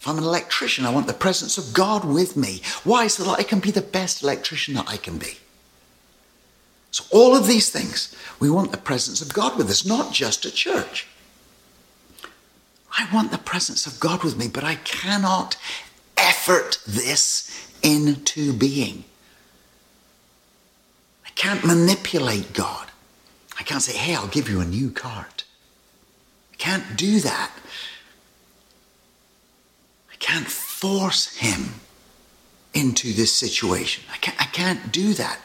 If 0.00 0.08
I'm 0.08 0.18
an 0.18 0.24
electrician, 0.24 0.84
I 0.84 0.90
want 0.90 1.06
the 1.06 1.12
presence 1.12 1.56
of 1.56 1.72
God 1.72 2.04
with 2.04 2.36
me. 2.36 2.62
Why? 2.82 3.06
So 3.06 3.22
that 3.22 3.38
I 3.38 3.44
can 3.44 3.60
be 3.60 3.70
the 3.70 3.80
best 3.80 4.24
electrician 4.24 4.74
that 4.74 4.88
I 4.88 4.96
can 4.96 5.18
be. 5.18 5.38
So, 6.90 7.04
all 7.10 7.34
of 7.34 7.46
these 7.46 7.70
things, 7.70 8.14
we 8.38 8.50
want 8.50 8.70
the 8.70 8.76
presence 8.76 9.22
of 9.22 9.32
God 9.32 9.56
with 9.56 9.70
us, 9.70 9.86
not 9.86 10.12
just 10.12 10.44
at 10.44 10.54
church. 10.54 11.06
I 12.96 13.08
want 13.12 13.32
the 13.32 13.38
presence 13.38 13.86
of 13.86 13.98
God 13.98 14.22
with 14.22 14.36
me, 14.36 14.48
but 14.48 14.64
I 14.64 14.76
cannot 14.76 15.56
effort 16.16 16.78
this 16.86 17.70
into 17.82 18.52
being. 18.52 19.04
I 21.26 21.30
can't 21.34 21.64
manipulate 21.64 22.52
God. 22.52 22.88
I 23.58 23.62
can't 23.62 23.82
say, 23.82 23.96
hey, 23.96 24.14
I'll 24.14 24.28
give 24.28 24.48
you 24.48 24.60
a 24.60 24.64
new 24.64 24.90
card. 24.90 25.42
I 26.52 26.56
can't 26.56 26.96
do 26.96 27.20
that. 27.20 27.50
I 30.12 30.16
can't 30.18 30.46
force 30.46 31.36
him 31.36 31.74
into 32.74 33.12
this 33.12 33.32
situation. 33.32 34.04
I 34.12 34.16
can't, 34.18 34.40
I 34.40 34.46
can't 34.46 34.92
do 34.92 35.14
that. 35.14 35.40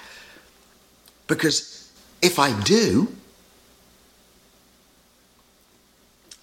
Because 1.27 1.91
if 2.21 2.39
I 2.39 2.59
do, 2.61 3.07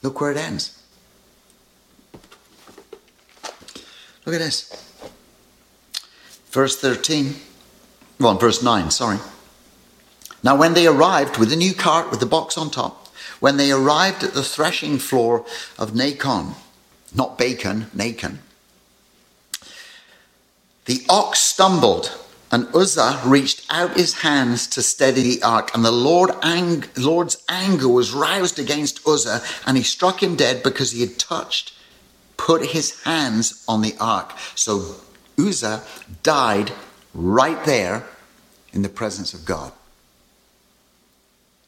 look 0.02 0.20
where 0.20 0.30
it 0.30 0.36
ends. 0.36 0.75
Look 4.26 4.34
at 4.34 4.40
this. 4.40 4.68
Verse 6.50 6.76
13. 6.76 7.36
Well, 8.18 8.34
verse 8.34 8.62
9, 8.62 8.90
sorry. 8.90 9.18
Now, 10.42 10.56
when 10.56 10.74
they 10.74 10.86
arrived 10.86 11.38
with 11.38 11.50
the 11.50 11.56
new 11.56 11.72
cart 11.72 12.10
with 12.10 12.18
the 12.20 12.26
box 12.26 12.58
on 12.58 12.70
top, 12.70 13.06
when 13.38 13.56
they 13.56 13.70
arrived 13.70 14.24
at 14.24 14.34
the 14.34 14.42
threshing 14.42 14.98
floor 14.98 15.44
of 15.78 15.92
Nacon, 15.92 16.54
not 17.14 17.38
Bacon, 17.38 17.86
Nacon, 17.94 18.38
the 20.86 21.04
ox 21.08 21.40
stumbled, 21.40 22.18
and 22.50 22.68
Uzzah 22.74 23.20
reached 23.24 23.66
out 23.70 23.96
his 23.96 24.14
hands 24.20 24.66
to 24.68 24.82
steady 24.82 25.22
the 25.22 25.42
ark, 25.42 25.70
and 25.74 25.84
the 25.84 25.90
Lord 25.90 26.30
ang- 26.42 26.84
Lord's 26.96 27.36
anger 27.48 27.88
was 27.88 28.12
roused 28.12 28.58
against 28.58 29.06
Uzzah, 29.06 29.42
and 29.66 29.76
he 29.76 29.82
struck 29.82 30.22
him 30.22 30.36
dead 30.36 30.62
because 30.62 30.92
he 30.92 31.00
had 31.00 31.18
touched 31.18 31.72
put 32.46 32.64
his 32.66 33.02
hands 33.02 33.64
on 33.66 33.82
the 33.82 33.96
ark. 33.98 34.30
So 34.54 34.94
Uzzah 35.36 35.82
died 36.22 36.70
right 37.12 37.64
there 37.64 38.04
in 38.72 38.82
the 38.82 38.88
presence 38.88 39.34
of 39.34 39.44
God. 39.44 39.72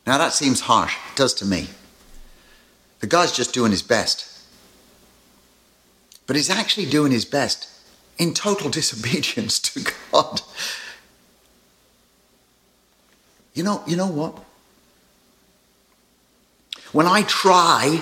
Now 0.06 0.18
that 0.18 0.32
seems 0.32 0.61
harsh. 0.61 0.94
It 1.11 1.16
does 1.16 1.35
to 1.35 1.44
me. 1.44 1.66
The 3.00 3.08
guy's 3.08 3.32
just 3.32 3.52
doing 3.52 3.73
his 3.73 3.82
best. 3.82 4.40
But 6.28 6.37
he's 6.37 6.49
actually 6.49 6.87
doing 6.87 7.11
his 7.11 7.25
best 7.25 7.68
in 8.16 8.32
total 8.32 8.70
disobedience 8.78 9.58
to 9.58 9.92
God. 10.12 10.42
You 13.52 13.64
know, 13.64 13.82
you 13.85 13.97
know 13.97 14.06
what? 14.06 14.44
When 16.92 17.06
I 17.06 17.23
try 17.23 18.00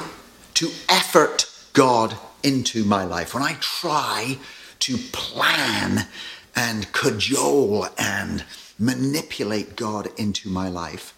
to 0.52 0.70
effort 0.90 1.50
God 1.72 2.18
into 2.46 2.84
my 2.84 3.04
life, 3.04 3.34
when 3.34 3.42
I 3.42 3.54
try 3.54 4.38
to 4.78 4.96
plan 5.10 6.06
and 6.54 6.92
cajole 6.92 7.88
and 7.98 8.44
manipulate 8.78 9.74
God 9.74 10.08
into 10.16 10.48
my 10.48 10.68
life, 10.68 11.12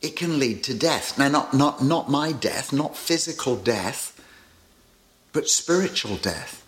it 0.00 0.16
can 0.16 0.38
lead 0.38 0.64
to 0.64 0.74
death. 0.74 1.18
Now, 1.18 1.28
not, 1.28 1.52
not, 1.52 1.84
not 1.84 2.10
my 2.10 2.32
death, 2.32 2.72
not 2.72 2.96
physical 2.96 3.54
death, 3.54 4.18
but 5.32 5.48
spiritual 5.48 6.16
death. 6.16 6.64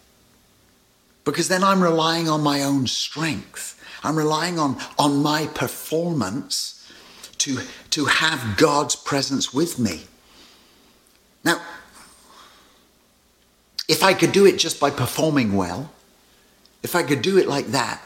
Because 1.24 1.48
then 1.48 1.64
I'm 1.64 1.82
relying 1.82 2.28
on 2.28 2.42
my 2.42 2.62
own 2.62 2.86
strength. 2.86 3.80
I'm 4.04 4.16
relying 4.16 4.58
on, 4.58 4.76
on 4.98 5.22
my 5.22 5.46
performance 5.46 6.92
to, 7.38 7.60
to 7.90 8.04
have 8.04 8.58
God's 8.58 8.96
presence 8.96 9.54
with 9.54 9.78
me. 9.78 10.02
Now, 11.42 11.60
if 13.88 14.02
I 14.02 14.14
could 14.14 14.32
do 14.32 14.46
it 14.46 14.58
just 14.58 14.80
by 14.80 14.90
performing 14.90 15.54
well, 15.54 15.90
if 16.82 16.94
I 16.94 17.02
could 17.02 17.22
do 17.22 17.38
it 17.38 17.48
like 17.48 17.68
that, 17.68 18.00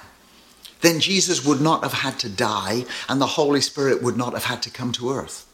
then 0.80 1.00
Jesus 1.00 1.44
would 1.44 1.60
not 1.60 1.82
have 1.82 1.92
had 1.92 2.18
to 2.20 2.28
die 2.28 2.84
and 3.08 3.20
the 3.20 3.26
Holy 3.26 3.60
Spirit 3.60 4.02
would 4.02 4.16
not 4.16 4.32
have 4.32 4.44
had 4.44 4.62
to 4.62 4.70
come 4.70 4.92
to 4.92 5.10
earth. 5.12 5.44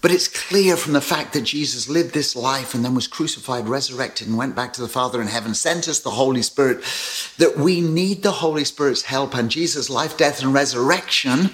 But 0.00 0.12
it's 0.12 0.28
clear 0.28 0.76
from 0.76 0.92
the 0.92 1.00
fact 1.00 1.32
that 1.32 1.42
Jesus 1.42 1.88
lived 1.88 2.14
this 2.14 2.36
life 2.36 2.74
and 2.74 2.84
then 2.84 2.94
was 2.94 3.08
crucified, 3.08 3.68
resurrected, 3.68 4.28
and 4.28 4.36
went 4.36 4.54
back 4.54 4.72
to 4.74 4.80
the 4.80 4.88
Father 4.88 5.20
in 5.20 5.26
heaven, 5.26 5.52
sent 5.52 5.88
us 5.88 5.98
the 5.98 6.10
Holy 6.10 6.42
Spirit, 6.42 6.78
that 7.38 7.58
we 7.58 7.80
need 7.80 8.22
the 8.22 8.30
Holy 8.30 8.64
Spirit's 8.64 9.02
help 9.02 9.34
and 9.34 9.50
Jesus' 9.50 9.90
life, 9.90 10.16
death, 10.16 10.42
and 10.42 10.54
resurrection 10.54 11.50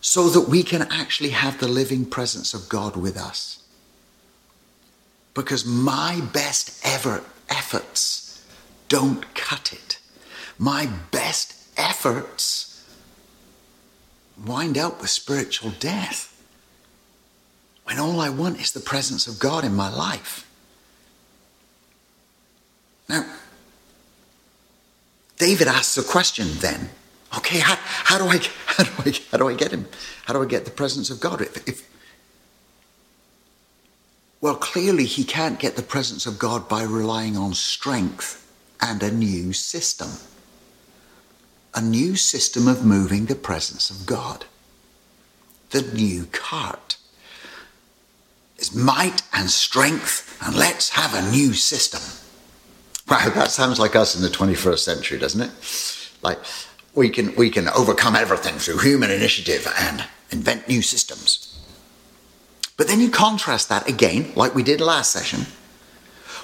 so 0.00 0.30
that 0.30 0.48
we 0.48 0.62
can 0.62 0.82
actually 0.90 1.30
have 1.30 1.60
the 1.60 1.68
living 1.68 2.06
presence 2.06 2.54
of 2.54 2.68
God 2.68 2.96
with 2.96 3.16
us 3.16 3.61
because 5.34 5.64
my 5.64 6.20
best 6.32 6.80
ever 6.84 7.22
efforts 7.48 8.44
don't 8.88 9.34
cut 9.34 9.72
it. 9.72 9.98
My 10.58 10.88
best 11.10 11.54
efforts 11.76 12.86
wind 14.44 14.76
up 14.76 15.00
with 15.00 15.10
spiritual 15.10 15.72
death 15.78 16.28
when 17.84 17.98
all 17.98 18.20
I 18.20 18.28
want 18.28 18.60
is 18.60 18.72
the 18.72 18.80
presence 18.80 19.26
of 19.26 19.38
God 19.38 19.64
in 19.64 19.74
my 19.74 19.88
life. 19.92 20.48
Now, 23.08 23.26
David 25.38 25.66
asks 25.66 25.98
a 25.98 26.02
question 26.02 26.46
then. 26.60 26.90
Okay, 27.36 27.58
how, 27.58 27.76
how, 27.80 28.18
do 28.18 28.24
I, 28.26 28.36
how, 28.66 28.84
do 28.84 28.90
I, 29.10 29.12
how 29.30 29.38
do 29.38 29.48
I 29.48 29.54
get 29.54 29.72
him? 29.72 29.86
How 30.24 30.34
do 30.34 30.42
I 30.42 30.46
get 30.46 30.64
the 30.64 30.70
presence 30.70 31.10
of 31.10 31.18
God? 31.18 31.40
If, 31.40 31.68
if, 31.68 31.91
well, 34.42 34.56
clearly, 34.56 35.04
he 35.04 35.22
can't 35.22 35.60
get 35.60 35.76
the 35.76 35.84
presence 35.84 36.26
of 36.26 36.36
God 36.36 36.68
by 36.68 36.82
relying 36.82 37.36
on 37.36 37.54
strength 37.54 38.44
and 38.80 39.00
a 39.00 39.12
new 39.12 39.52
system. 39.52 40.10
A 41.74 41.80
new 41.80 42.16
system 42.16 42.66
of 42.66 42.84
moving 42.84 43.26
the 43.26 43.36
presence 43.36 43.88
of 43.88 44.04
God. 44.04 44.44
The 45.70 45.82
new 45.82 46.26
cart 46.26 46.96
is 48.58 48.74
might 48.74 49.22
and 49.32 49.48
strength, 49.48 50.36
and 50.44 50.56
let's 50.56 50.88
have 50.90 51.14
a 51.14 51.30
new 51.30 51.52
system. 51.52 52.02
Wow, 53.08 53.30
that 53.34 53.52
sounds 53.52 53.78
like 53.78 53.94
us 53.94 54.16
in 54.16 54.22
the 54.22 54.28
21st 54.28 54.78
century, 54.80 55.18
doesn't 55.20 55.40
it? 55.40 55.50
Like 56.20 56.38
we 56.96 57.10
can 57.10 57.32
we 57.36 57.48
can 57.48 57.68
overcome 57.68 58.16
everything 58.16 58.54
through 58.56 58.78
human 58.78 59.12
initiative 59.12 59.72
and 59.78 60.04
invent 60.32 60.68
new 60.68 60.82
systems. 60.82 61.51
But 62.82 62.88
then 62.88 62.98
you 62.98 63.10
contrast 63.10 63.68
that 63.68 63.88
again, 63.88 64.32
like 64.34 64.56
we 64.56 64.64
did 64.64 64.80
last 64.80 65.12
session, 65.12 65.46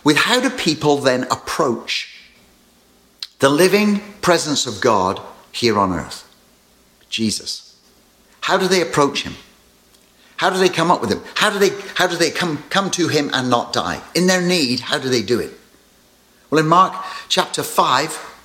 with 0.04 0.16
how 0.16 0.38
do 0.38 0.50
people 0.50 0.98
then 0.98 1.24
approach 1.32 2.14
the 3.40 3.48
living 3.48 3.98
presence 4.20 4.64
of 4.64 4.80
God 4.80 5.20
here 5.50 5.76
on 5.76 5.92
earth? 5.92 6.32
Jesus. 7.10 7.76
How 8.42 8.56
do 8.56 8.68
they 8.68 8.80
approach 8.80 9.24
him? 9.24 9.34
How 10.36 10.48
do 10.48 10.60
they 10.60 10.68
come 10.68 10.92
up 10.92 11.00
with 11.00 11.10
him? 11.10 11.22
How 11.34 11.50
do 11.50 11.58
they, 11.58 11.70
how 11.96 12.06
do 12.06 12.14
they 12.14 12.30
come, 12.30 12.62
come 12.70 12.88
to 12.92 13.08
him 13.08 13.30
and 13.32 13.50
not 13.50 13.72
die? 13.72 14.00
In 14.14 14.28
their 14.28 14.40
need, 14.40 14.78
how 14.78 14.98
do 14.98 15.08
they 15.08 15.22
do 15.22 15.40
it? 15.40 15.50
Well, 16.50 16.60
in 16.60 16.68
Mark 16.68 17.04
chapter 17.28 17.64
5, 17.64 18.36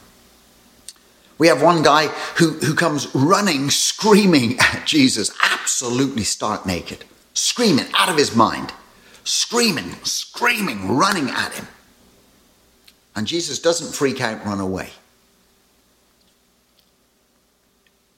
we 1.38 1.48
have 1.48 1.62
one 1.62 1.84
guy 1.84 2.08
who, 2.38 2.54
who 2.54 2.74
comes 2.74 3.14
running, 3.14 3.70
screaming 3.70 4.58
at 4.58 4.88
Jesus, 4.88 5.30
absolutely 5.44 6.24
stark 6.24 6.66
naked, 6.66 7.06
screaming 7.34 7.86
out 7.96 8.10
of 8.10 8.18
his 8.18 8.36
mind, 8.36 8.74
screaming, 9.24 9.92
screaming, 10.04 10.96
running 10.96 11.30
at 11.30 11.54
him. 11.54 11.68
And 13.16 13.28
Jesus 13.28 13.60
doesn't 13.60 13.94
freak 13.94 14.22
out, 14.22 14.46
run 14.46 14.60
away. 14.60 14.90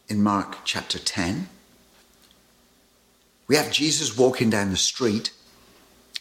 In 0.07 0.21
Mark 0.21 0.57
chapter 0.63 0.99
10, 0.99 1.49
we 3.47 3.55
have 3.55 3.71
Jesus 3.71 4.17
walking 4.17 4.49
down 4.49 4.71
the 4.71 4.77
street, 4.77 5.31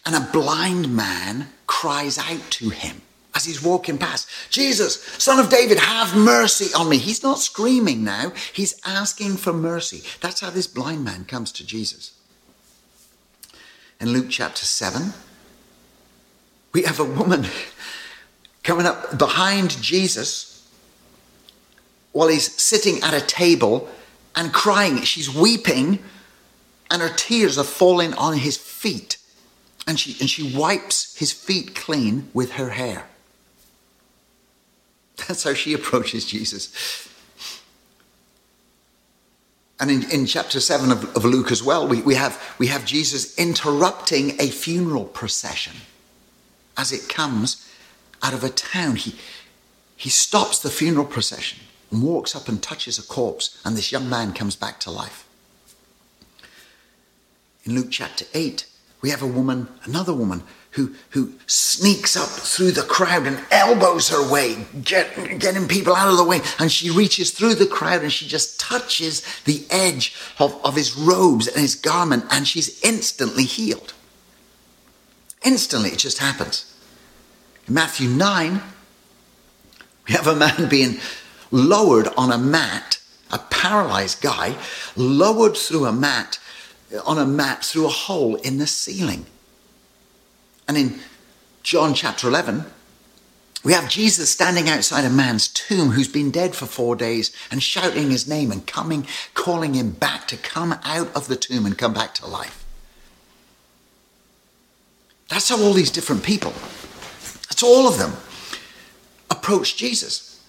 and 0.05 0.15
a 0.15 0.29
blind 0.33 0.95
man 0.95 1.49
cries 1.67 2.19
out 2.19 2.51
to 2.51 2.71
him 2.71 3.03
as 3.35 3.45
he's 3.45 3.63
walking 3.63 3.99
past 3.99 4.29
Jesus, 4.51 5.03
son 5.19 5.39
of 5.39 5.51
David, 5.51 5.79
have 5.79 6.17
mercy 6.17 6.73
on 6.75 6.89
me. 6.89 6.99
He's 6.99 7.23
not 7.23 7.39
screaming 7.39 8.05
now, 8.05 8.33
he's 8.53 8.81
asking 8.85 9.37
for 9.39 9.53
mercy. 9.53 10.03
That's 10.21 10.41
how 10.41 10.51
this 10.51 10.67
blind 10.67 11.05
man 11.05 11.25
comes 11.25 11.51
to 11.53 11.67
Jesus. 11.67 12.13
In 14.05 14.13
Luke 14.13 14.27
chapter 14.29 14.67
7, 14.67 15.15
we 16.75 16.83
have 16.83 17.01
a 17.01 17.05
woman 17.05 17.47
coming 18.63 18.85
up 18.85 19.17
behind 19.17 19.81
Jesus 19.83 20.71
while 22.13 22.29
he's 22.29 22.53
sitting 22.53 23.03
at 23.03 23.15
a 23.15 23.23
table 23.23 23.89
and 24.37 24.53
crying. 24.53 25.01
She's 25.05 25.35
weeping 25.35 26.01
and 26.91 27.01
her 27.01 27.09
tears 27.09 27.57
are 27.57 27.65
falling 27.65 28.13
on 28.13 28.37
his 28.37 28.59
feet. 28.59 29.17
And 29.87 29.99
she, 29.99 30.21
and 30.21 30.29
she 30.29 30.55
wipes 30.55 31.17
his 31.17 31.33
feet 31.33 31.75
clean 31.75 32.29
with 32.35 32.53
her 32.53 32.69
hair. 32.69 33.07
That's 35.17 35.45
how 35.45 35.55
she 35.55 35.73
approaches 35.73 36.27
Jesus. 36.27 37.09
And 39.85 40.03
in, 40.03 40.11
in 40.11 40.25
chapter 40.25 40.61
7 40.61 40.91
of, 40.91 41.15
of 41.15 41.27
Luke 41.27 41.53
as 41.53 41.63
well, 41.63 41.87
we, 41.87 42.01
we, 42.01 42.15
have, 42.15 42.43
we 42.59 42.69
have 42.69 42.87
Jesus 42.87 43.39
interrupting 43.39 44.31
a 44.41 44.47
funeral 44.47 45.05
procession 45.05 45.75
as 46.75 46.91
it 46.91 47.07
comes 47.07 47.71
out 48.23 48.33
of 48.33 48.43
a 48.43 48.49
town. 48.49 48.97
He, 48.97 49.15
he 49.95 50.09
stops 50.09 50.59
the 50.59 50.71
funeral 50.71 51.05
procession 51.05 51.59
and 51.91 52.03
walks 52.03 52.35
up 52.35 52.49
and 52.49 52.63
touches 52.63 52.99
a 52.99 53.03
corpse, 53.03 53.61
and 53.63 53.77
this 53.77 53.93
young 53.93 54.09
man 54.09 54.33
comes 54.33 54.57
back 54.57 54.81
to 54.81 54.91
life. 54.91 55.29
In 57.65 57.75
Luke 57.75 57.89
chapter 57.91 58.25
8, 58.33 58.65
we 59.05 59.11
have 59.11 59.21
a 59.21 59.27
woman, 59.27 59.69
another 59.85 60.15
woman, 60.15 60.43
who, 60.71 60.95
who 61.11 61.35
sneaks 61.47 62.17
up 62.17 62.27
through 62.27 62.71
the 62.71 62.81
crowd 62.81 63.27
and 63.27 63.39
elbows 63.51 64.09
her 64.09 64.33
way, 64.33 64.57
get, 64.83 65.39
getting 65.39 65.69
people 65.69 65.95
out 65.95 66.11
of 66.11 66.17
the 66.17 66.25
way. 66.25 66.41
And 66.59 66.73
she 66.73 66.89
reaches 66.89 67.31
through 67.31 67.57
the 67.57 67.67
crowd 67.67 68.01
and 68.01 68.11
she 68.11 68.27
just 68.27 68.59
touches 68.59 69.21
the 69.45 69.67
edge 69.69 70.17
of, 70.39 70.59
of 70.65 70.75
his 70.75 70.97
robes 70.97 71.49
and 71.49 71.59
his 71.59 71.75
garment, 71.75 72.25
and 72.31 72.49
she's 72.49 72.83
instantly 72.83 73.45
healed. 73.45 73.93
Instantly, 75.45 75.91
it 75.91 75.99
just 75.99 76.17
happens. 76.17 76.75
In 77.69 77.75
Matthew 77.75 78.09
9, 78.09 78.63
we 80.09 80.15
have 80.15 80.27
a 80.27 80.35
man 80.35 80.71
being 80.71 80.97
lowered 81.51 82.09
on 82.17 82.33
a 82.33 82.39
mat, 82.39 83.03
a 83.31 83.39
paralyzed 83.39 84.23
guy, 84.23 84.57
lowered 84.97 85.59
through 85.59 85.85
a 85.85 85.93
mat 85.93 86.39
Uh, 86.95 87.01
on 87.07 87.19
a 87.19 87.27
mat 87.27 87.65
through 87.65 87.87
a 87.87 87.91
hole 87.91 88.37
in 88.37 88.59
the 88.59 88.67
ceiling. 88.67 89.27
And 90.69 90.77
in 90.77 91.01
John 91.63 91.95
chapter 91.95 92.29
11, 92.29 92.65
we 93.65 93.73
have 93.73 93.89
Jesus 93.89 94.31
standing 94.31 94.69
outside 94.69 95.05
a 95.05 95.11
man's 95.11 95.49
tomb 95.49 95.91
who's 95.91 96.09
been 96.09 96.31
dead 96.31 96.55
for 96.55 96.67
four 96.67 96.95
days 96.95 97.35
and 97.51 97.63
shouting 97.63 98.11
his 98.11 98.29
name 98.29 98.53
and 98.53 98.67
coming, 98.67 99.07
calling 99.33 99.75
him 99.75 99.93
back 99.93 100.29
to 100.29 100.37
come 100.37 100.75
out 100.85 101.15
of 101.17 101.29
the 101.29 101.37
tomb 101.37 101.65
and 101.65 101.79
come 101.79 101.95
back 101.95 102.15
to 102.15 102.27
life. 102.27 102.65
That's 105.29 105.49
how 105.49 105.61
all 105.61 105.73
these 105.73 105.91
different 105.91 106.23
people, 106.23 106.53
that's 107.49 107.63
all 107.63 107.89
of 107.89 107.99
them, 107.99 108.13
approached 109.31 109.79
Jesus. 109.79 110.43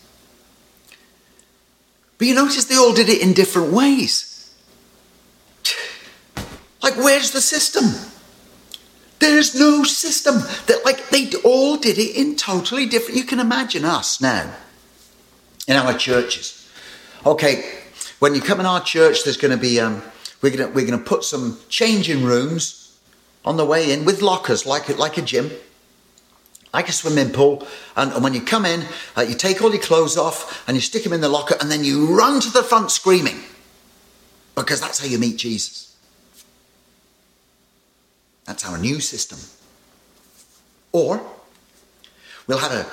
But 2.18 2.28
you 2.28 2.36
notice 2.36 2.66
they 2.66 2.76
all 2.76 2.94
did 2.94 3.10
it 3.10 3.22
in 3.22 3.34
different 3.34 3.72
ways. 3.72 4.35
Like, 6.86 6.98
where's 6.98 7.32
the 7.32 7.42
system? 7.42 7.86
There's 9.18 9.60
no 9.60 9.84
system 9.84 10.36
that, 10.68 10.86
like, 10.86 11.10
they 11.10 11.32
all 11.44 11.78
did 11.78 11.98
it 11.98 12.16
in 12.16 12.36
totally 12.36 12.86
different. 12.86 13.18
You 13.18 13.24
can 13.24 13.40
imagine 13.40 13.84
us 13.84 14.22
now 14.22 14.54
in 15.68 15.78
our 15.78 15.98
churches. 15.98 16.70
Okay, 17.26 17.68
when 18.20 18.36
you 18.36 18.42
come 18.42 18.60
in 18.60 18.68
our 18.68 18.82
church, 18.82 19.24
there's 19.24 19.36
going 19.36 19.50
to 19.50 19.58
be 19.58 19.80
um, 19.80 20.04
we're 20.44 20.56
going 20.56 20.70
to 20.70 20.76
we're 20.76 20.86
going 20.86 21.00
to 21.00 21.04
put 21.04 21.24
some 21.24 21.58
changing 21.70 22.24
rooms 22.24 22.96
on 23.44 23.58
the 23.58 23.66
way 23.66 23.92
in 23.92 24.06
with 24.06 24.22
lockers, 24.22 24.68
like 24.68 24.88
like 25.00 25.18
a 25.18 25.24
gym, 25.24 25.50
like 26.72 26.88
a 26.88 26.92
swimming 26.92 27.32
pool. 27.32 27.68
And, 27.96 28.14
and 28.14 28.24
when 28.24 28.36
you 28.36 28.42
come 28.42 28.64
in, 28.64 28.86
uh, 29.18 29.22
you 29.22 29.34
take 29.34 29.60
all 29.64 29.72
your 29.72 29.82
clothes 29.82 30.18
off 30.18 30.64
and 30.68 30.78
you 30.78 30.82
stick 30.82 31.04
them 31.04 31.14
in 31.14 31.22
the 31.22 31.30
locker, 31.30 31.56
and 31.60 31.72
then 31.72 31.84
you 31.84 32.16
run 32.16 32.40
to 32.42 32.52
the 32.52 32.62
front 32.62 32.92
screaming 32.92 33.40
because 34.54 34.80
that's 34.80 35.00
how 35.00 35.08
you 35.08 35.18
meet 35.18 35.38
Jesus. 35.38 35.85
That's 38.46 38.66
our 38.66 38.78
new 38.78 39.00
system. 39.00 39.40
Or 40.92 41.22
we'll 42.48 42.60
have 42.60 42.72
a, 42.72 42.88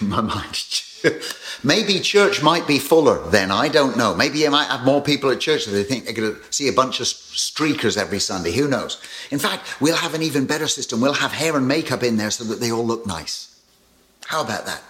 my 0.04 0.20
mind, 0.20 0.82
maybe 1.64 2.00
church 2.00 2.42
might 2.42 2.66
be 2.66 2.78
fuller 2.78 3.28
then, 3.28 3.50
I 3.50 3.68
don't 3.68 3.96
know. 3.96 4.14
Maybe 4.14 4.38
you 4.38 4.50
might 4.50 4.68
have 4.68 4.84
more 4.84 5.02
people 5.02 5.30
at 5.30 5.40
church 5.40 5.66
that 5.66 5.72
they 5.72 5.82
think 5.82 6.04
they're 6.04 6.14
going 6.14 6.34
to 6.34 6.52
see 6.52 6.68
a 6.68 6.72
bunch 6.72 7.00
of 7.00 7.06
streakers 7.06 7.98
every 7.98 8.20
Sunday, 8.20 8.52
who 8.52 8.68
knows. 8.68 9.02
In 9.30 9.38
fact, 9.38 9.80
we'll 9.80 9.96
have 9.96 10.14
an 10.14 10.22
even 10.22 10.46
better 10.46 10.68
system. 10.68 11.00
We'll 11.00 11.14
have 11.14 11.32
hair 11.32 11.56
and 11.56 11.66
makeup 11.66 12.02
in 12.02 12.16
there 12.16 12.30
so 12.30 12.44
that 12.44 12.60
they 12.60 12.70
all 12.70 12.86
look 12.86 13.06
nice. 13.06 13.60
How 14.26 14.42
about 14.42 14.66
that? 14.66 14.82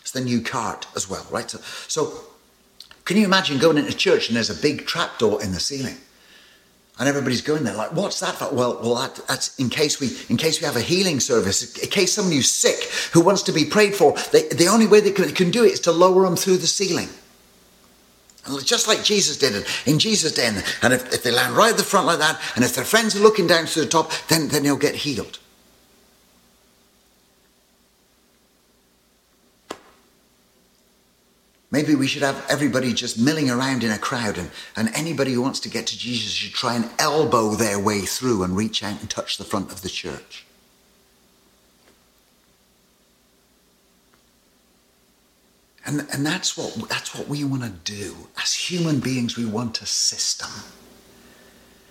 It's 0.00 0.10
the 0.10 0.20
new 0.20 0.40
cart 0.40 0.86
as 0.96 1.08
well, 1.08 1.26
right? 1.30 1.48
So, 1.48 1.58
so 1.86 2.24
can 3.04 3.16
you 3.16 3.24
imagine 3.24 3.58
going 3.58 3.78
into 3.78 3.96
church 3.96 4.28
and 4.28 4.36
there's 4.36 4.50
a 4.50 4.60
big 4.60 4.86
trapdoor 4.86 5.42
in 5.42 5.52
the 5.52 5.60
ceiling? 5.60 5.96
And 7.02 7.08
everybody's 7.08 7.40
going 7.42 7.64
there 7.64 7.74
like 7.74 7.92
what's 7.94 8.20
that 8.20 8.36
for 8.36 8.48
well 8.54 8.78
well 8.80 8.94
that, 8.94 9.16
that's 9.26 9.58
in 9.58 9.68
case 9.68 9.98
we 9.98 10.16
in 10.28 10.36
case 10.36 10.60
we 10.60 10.66
have 10.66 10.76
a 10.76 10.80
healing 10.80 11.18
service 11.18 11.76
in 11.76 11.90
case 11.90 12.12
somebody 12.12 12.36
who's 12.36 12.48
sick 12.48 12.84
who 13.12 13.20
wants 13.20 13.42
to 13.42 13.50
be 13.50 13.64
prayed 13.64 13.92
for 13.92 14.14
they, 14.30 14.46
the 14.50 14.68
only 14.68 14.86
way 14.86 15.00
they 15.00 15.10
can, 15.10 15.26
they 15.26 15.32
can 15.32 15.50
do 15.50 15.64
it 15.64 15.72
is 15.72 15.80
to 15.80 15.90
lower 15.90 16.22
them 16.22 16.36
through 16.36 16.56
the 16.56 16.66
ceiling 16.68 17.08
just 18.64 18.86
like 18.86 19.02
Jesus 19.02 19.36
did 19.36 19.54
it 19.54 19.66
in 19.86 19.98
Jesus' 20.00 20.34
day. 20.34 20.48
And 20.82 20.92
if, 20.92 21.12
if 21.14 21.22
they 21.22 21.30
land 21.30 21.56
right 21.56 21.70
at 21.70 21.76
the 21.76 21.84
front 21.84 22.08
like 22.08 22.18
that, 22.18 22.40
and 22.56 22.64
if 22.64 22.74
their 22.74 22.84
friends 22.84 23.14
are 23.14 23.20
looking 23.20 23.46
down 23.46 23.66
to 23.66 23.80
the 23.80 23.86
top, 23.86 24.10
then, 24.26 24.48
then 24.48 24.64
they'll 24.64 24.76
get 24.76 24.96
healed. 24.96 25.38
Maybe 31.72 31.94
we 31.94 32.06
should 32.06 32.22
have 32.22 32.44
everybody 32.50 32.92
just 32.92 33.18
milling 33.18 33.48
around 33.48 33.82
in 33.82 33.90
a 33.90 33.98
crowd, 33.98 34.36
and, 34.36 34.50
and 34.76 34.90
anybody 34.94 35.32
who 35.32 35.40
wants 35.40 35.58
to 35.60 35.70
get 35.70 35.86
to 35.86 35.98
Jesus 35.98 36.30
should 36.30 36.52
try 36.52 36.74
and 36.74 36.88
elbow 36.98 37.54
their 37.54 37.78
way 37.78 38.02
through 38.02 38.42
and 38.42 38.54
reach 38.54 38.82
out 38.82 39.00
and 39.00 39.08
touch 39.08 39.38
the 39.38 39.44
front 39.44 39.72
of 39.72 39.80
the 39.80 39.88
church. 39.88 40.44
And, 45.86 46.06
and 46.12 46.24
that's, 46.24 46.56
what, 46.58 46.88
that's 46.90 47.14
what 47.14 47.26
we 47.26 47.42
want 47.42 47.62
to 47.62 47.70
do. 47.70 48.28
As 48.40 48.52
human 48.52 49.00
beings, 49.00 49.38
we 49.38 49.46
want 49.46 49.80
a 49.80 49.86
system. 49.86 50.50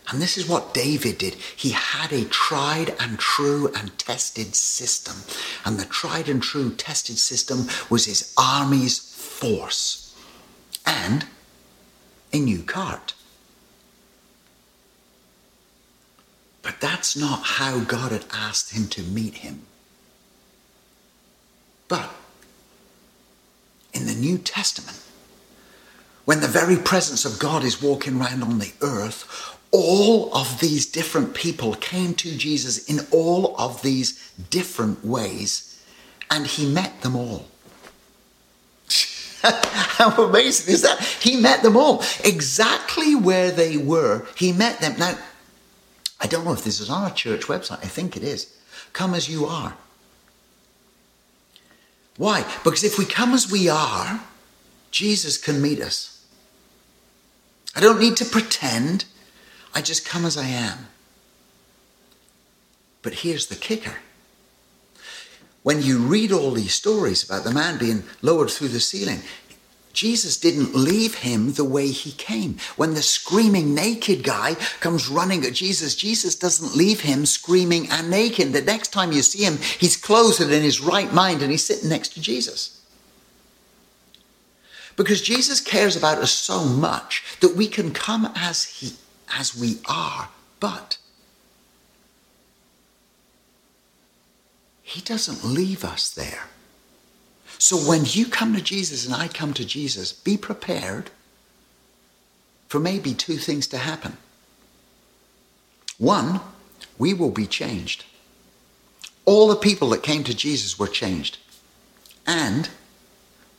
And 0.10 0.22
this 0.22 0.38
is 0.38 0.48
what 0.48 0.74
David 0.74 1.18
did. 1.18 1.34
He 1.34 1.72
had 1.72 2.12
a 2.12 2.26
tried 2.26 2.96
and 3.00 3.18
true 3.18 3.72
and 3.76 3.98
tested 3.98 4.56
system. 4.56 5.16
And 5.66 5.80
the 5.80 5.86
tried 5.86 6.30
and 6.30 6.42
true 6.42 6.72
tested 6.72 7.18
system 7.18 7.68
was 7.90 8.06
his 8.06 8.34
armies 8.38 9.11
force 9.42 10.16
and 10.86 11.26
a 12.32 12.38
new 12.38 12.62
cart. 12.62 13.16
But 16.62 16.80
that's 16.80 17.18
not 17.18 17.42
how 17.44 17.80
God 17.80 18.12
had 18.12 18.26
asked 18.32 18.72
him 18.72 18.88
to 18.90 19.02
meet 19.02 19.36
him. 19.36 19.64
But 21.88 22.12
in 23.94 24.06
the 24.06 24.14
New 24.14 24.38
Testament, 24.38 25.02
when 26.26 26.42
the 26.42 26.48
very 26.48 26.78
presence 26.78 27.26
of 27.26 27.40
God 27.40 27.64
is 27.64 27.82
walking 27.82 28.22
around 28.22 28.44
on 28.44 28.60
the 28.60 28.74
earth, 28.82 29.58
all 29.72 30.32
of 30.36 30.60
these 30.60 30.86
different 30.86 31.34
people 31.34 31.74
came 31.74 32.14
to 32.16 32.38
Jesus 32.38 32.86
in 32.86 33.08
all 33.12 33.56
of 33.58 33.82
these 33.82 34.32
different 34.52 35.04
ways, 35.04 35.84
and 36.30 36.46
he 36.46 36.72
met 36.72 37.02
them 37.02 37.16
all. 37.16 37.51
How 39.44 40.24
amazing 40.24 40.74
is 40.74 40.82
that? 40.84 41.02
He 41.02 41.40
met 41.40 41.64
them 41.64 41.76
all 41.76 42.04
exactly 42.24 43.16
where 43.16 43.52
they 43.52 43.78
were. 43.78 44.26
He 44.36 44.52
met 44.52 44.80
them. 44.80 44.98
Now, 44.98 45.18
I 46.20 46.28
don't 46.28 46.46
know 46.46 46.54
if 46.54 46.64
this 46.64 46.80
is 46.80 46.90
on 46.90 47.04
our 47.04 47.12
church 47.12 47.44
website. 47.44 47.84
I 47.84 47.88
think 47.88 48.16
it 48.16 48.24
is. 48.24 48.56
Come 48.94 49.14
as 49.14 49.30
you 49.30 49.46
are. 49.46 49.76
Why? 52.18 52.46
Because 52.64 52.84
if 52.84 53.00
we 53.00 53.06
come 53.06 53.34
as 53.34 53.52
we 53.52 53.68
are, 53.68 54.22
Jesus 54.92 55.38
can 55.38 55.62
meet 55.62 55.82
us. 55.82 56.24
I 57.76 57.80
don't 57.80 58.00
need 58.00 58.18
to 58.18 58.26
pretend. 58.26 59.06
I 59.74 59.82
just 59.82 60.06
come 60.06 60.26
as 60.26 60.38
I 60.38 60.46
am. 60.46 60.88
But 63.02 63.16
here's 63.16 63.48
the 63.48 63.56
kicker. 63.56 63.96
When 65.64 65.82
you 65.82 66.00
read 66.00 66.32
all 66.32 66.52
these 66.52 66.74
stories 66.74 67.24
about 67.24 67.44
the 67.44 67.54
man 67.54 67.78
being 67.78 68.04
lowered 68.22 68.50
through 68.50 68.70
the 68.70 68.80
ceiling, 68.80 69.22
Jesus 69.94 70.38
didn't 70.38 70.74
leave 70.74 71.16
him 71.16 71.54
the 71.54 71.66
way 71.66 71.90
he 71.90 72.12
came. 72.14 72.58
When 72.78 72.94
the 72.94 73.02
screaming 73.02 73.76
naked 73.76 74.24
guy 74.24 74.56
comes 74.80 75.10
running 75.10 75.46
at 75.46 75.54
Jesus, 75.54 75.96
Jesus 75.96 76.36
doesn't 76.36 76.76
leave 76.76 77.02
him 77.02 77.26
screaming 77.26 77.90
and 77.92 78.10
naked. 78.10 78.54
The 78.54 78.62
next 78.62 78.94
time 78.94 79.12
you 79.12 79.22
see 79.22 79.44
him, 79.44 79.58
he's 79.58 79.98
clothed 79.98 80.42
and 80.42 80.52
in 80.52 80.64
his 80.64 80.82
right 80.82 81.14
mind 81.14 81.42
and 81.42 81.52
he's 81.52 81.66
sitting 81.66 81.90
next 81.90 82.14
to 82.14 82.22
Jesus. 82.22 82.82
Because 84.96 85.22
Jesus 85.22 85.60
cares 85.60 85.96
about 85.96 86.20
us 86.20 86.32
so 86.32 86.64
much 86.64 87.24
that 87.40 87.56
we 87.56 87.68
can 87.68 87.92
come 87.92 88.32
as 88.36 88.66
he 88.66 88.94
as 89.38 89.56
we 89.56 89.80
are, 89.88 90.30
but 90.60 90.98
he 94.92 95.02
doesn't 95.02 95.46
leave 95.46 95.86
us 95.86 96.10
there. 96.10 96.48
So 97.58 97.78
when 97.78 98.04
you 98.06 98.26
come 98.26 98.54
to 98.56 98.62
Jesus 98.62 99.06
and 99.06 99.16
I 99.16 99.30
come 99.30 99.54
to 99.54 99.64
Jesus, 99.64 100.12
be 100.12 100.36
prepared 100.36 101.12
for 102.68 102.80
maybe 102.80 103.14
two 103.14 103.38
things 103.38 103.68
to 103.68 103.78
happen. 103.78 104.18
One, 105.98 106.42
we 106.98 107.14
will 107.14 107.32
be 107.32 107.48
changed. 107.48 108.04
All 109.24 109.48
the 109.48 109.56
people 109.56 109.90
that 109.92 110.04
came 110.04 110.26
to 110.26 110.36
Jesus 110.36 110.78
were 110.78 110.88
changed. 110.88 111.38
And 112.28 112.70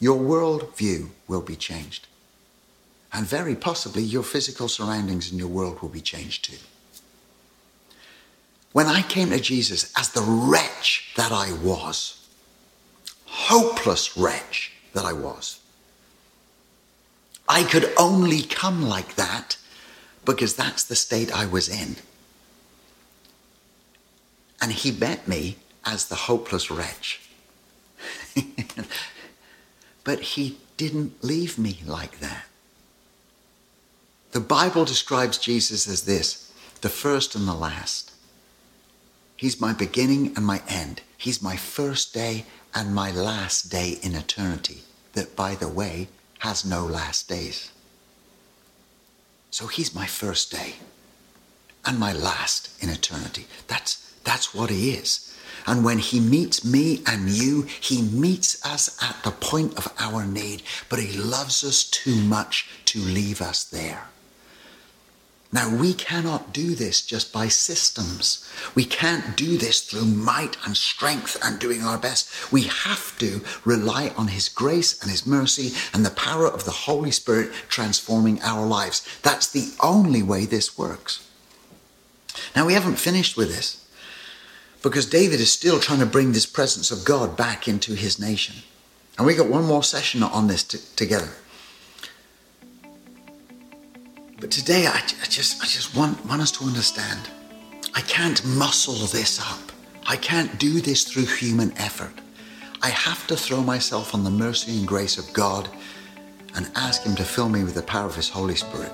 your 0.01 0.19
worldview 0.19 1.11
will 1.29 1.41
be 1.41 1.57
changed. 1.57 2.09
And 3.11 3.27
very 3.27 3.55
possibly 3.55 4.03
your 4.03 4.23
physical 4.23 4.69
surroundings 4.69 5.33
in 5.33 5.39
your 5.39 5.49
world 5.49 5.81
will 5.81 5.89
be 5.89 6.01
changed 6.03 6.45
too. 6.45 6.59
When 8.73 8.87
I 8.87 9.03
came 9.03 9.31
to 9.31 9.41
Jesus 9.41 9.93
as 9.99 10.11
the 10.11 10.23
wretch 10.23 11.13
that 11.17 11.31
I 11.31 11.53
was, 11.53 12.27
hopeless 13.27 14.17
wretch 14.17 14.73
that 14.95 15.05
I 15.05 15.13
was. 15.13 15.61
I 17.49 17.65
could 17.65 17.93
only 17.99 18.43
come 18.43 18.83
like 18.83 19.15
that 19.17 19.57
because 20.25 20.55
that's 20.55 20.85
the 20.85 20.97
state 20.97 21.35
I 21.35 21.47
was 21.47 21.69
in. 21.69 21.97
And 24.61 24.73
he 24.73 24.93
met 24.93 25.27
me 25.27 25.57
as 25.85 26.07
the 26.07 26.15
hopeless 26.15 26.71
wretch. 26.71 27.21
but 30.05 30.21
he 30.21 30.59
didn't 30.77 31.23
leave 31.23 31.59
me 31.59 31.81
like 31.85 32.21
that. 32.21 32.45
The 34.31 34.41
Bible 34.41 34.85
describes 34.85 35.37
Jesus 35.37 35.87
as 35.89 36.05
this 36.05 36.53
the 36.81 36.89
first 36.89 37.35
and 37.35 37.47
the 37.47 37.55
last. 37.55 38.12
He's 39.43 39.61
my 39.61 39.73
beginning 39.73 40.35
and 40.37 40.47
my 40.47 40.63
end. 40.69 41.01
He's 41.19 41.43
my 41.43 41.57
first 41.57 42.15
day 42.15 42.45
and 42.77 42.95
my 42.95 43.11
last 43.11 43.73
day 43.73 43.99
in 44.01 44.15
eternity, 44.15 44.83
that, 45.15 45.35
by 45.35 45.57
the 45.57 45.67
way, 45.67 46.07
has 46.39 46.65
no 46.65 46.87
last 46.87 47.29
days. 47.29 47.73
So 49.51 49.67
he's 49.67 49.97
my 49.97 50.07
first 50.07 50.53
day 50.53 50.75
and 51.85 51.99
my 51.99 52.13
last 52.13 52.81
in 52.81 52.89
eternity. 52.89 53.47
That's, 53.67 54.15
that's 54.23 54.55
what 54.55 54.71
he 54.71 54.93
is. 54.93 55.37
And 55.67 55.85
when 55.85 55.99
he 55.99 56.21
meets 56.21 56.65
me 56.65 57.03
and 57.05 57.29
you, 57.29 57.63
he 57.63 58.01
meets 58.01 58.65
us 58.65 58.97
at 59.03 59.25
the 59.25 59.33
point 59.33 59.77
of 59.77 59.93
our 59.99 60.25
need, 60.25 60.63
but 60.89 61.01
he 61.01 61.19
loves 61.19 61.65
us 61.65 61.83
too 61.83 62.15
much 62.15 62.69
to 62.85 63.01
leave 63.01 63.43
us 63.43 63.65
there. 63.65 64.07
Now, 65.55 65.75
we 65.75 65.93
cannot 65.93 66.55
do 66.55 66.75
this 66.75 67.03
just 67.03 67.31
by 67.31 67.49
systems. 67.49 68.43
We 68.75 68.87
can't 68.87 69.37
do 69.37 69.59
this 69.59 69.83
through 69.83 70.07
might 70.07 70.57
and 70.65 70.75
strength 70.75 71.39
and 71.45 71.59
doing 71.59 71.83
our 71.83 71.99
best. 71.99 72.51
We 72.51 72.63
have 72.63 73.19
to 73.19 73.43
rely 73.63 74.15
on 74.17 74.29
His 74.29 74.49
grace 74.49 74.99
and 75.03 75.11
His 75.11 75.27
mercy 75.27 75.73
and 75.93 76.07
the 76.07 76.11
power 76.11 76.47
of 76.47 76.65
the 76.65 76.71
Holy 76.71 77.11
Spirit 77.11 77.53
transforming 77.69 78.41
our 78.41 78.67
lives. 78.67 79.07
That's 79.21 79.47
the 79.51 79.75
only 79.81 80.23
way 80.23 80.47
this 80.47 80.79
works. 80.79 81.29
Now, 82.57 82.65
we 82.65 82.73
haven't 82.73 82.97
finished 82.97 83.37
with 83.37 83.49
this 83.49 83.85
because 84.83 85.05
David 85.05 85.39
is 85.39 85.53
still 85.53 85.79
trying 85.79 86.01
to 86.01 86.07
bring 86.07 86.33
this 86.33 86.47
presence 86.47 86.91
of 86.91 87.05
God 87.05 87.37
back 87.37 87.69
into 87.69 87.95
his 87.95 88.19
nation. 88.19 88.57
And 89.19 89.27
we 89.27 89.35
got 89.35 89.49
one 89.49 89.67
more 89.67 89.83
session 89.83 90.23
on 90.23 90.47
this 90.47 90.63
t- 90.63 90.79
together. 90.97 91.29
But 94.43 94.51
today, 94.51 94.89
I, 94.89 94.97
I 94.97 95.27
just, 95.27 95.63
I 95.63 95.67
just 95.67 95.97
want, 95.97 96.27
want 96.27 96.43
us 96.43 96.51
to 96.59 96.65
understand 96.65 97.31
I 97.95 98.01
can't 98.01 98.45
muscle 98.45 98.95
this 98.95 99.41
up. 99.41 99.71
I 100.05 100.17
can't 100.17 100.59
do 100.59 100.81
this 100.81 101.05
through 101.05 101.27
human 101.27 101.73
effort. 101.79 102.13
I 102.83 102.89
have 102.89 103.25
to 103.29 103.37
throw 103.37 103.61
myself 103.63 104.15
on 104.15 104.25
the 104.25 104.31
mercy 104.31 104.77
and 104.79 104.89
grace 104.89 105.17
of 105.17 105.33
God 105.33 105.69
and 106.57 106.69
ask 106.75 107.05
Him 107.05 107.15
to 107.17 107.23
fill 107.23 107.49
me 107.49 107.63
with 107.63 107.75
the 107.75 107.85
power 107.85 108.07
of 108.07 108.17
His 108.17 108.29
Holy 108.29 108.57
Spirit. 108.57 108.91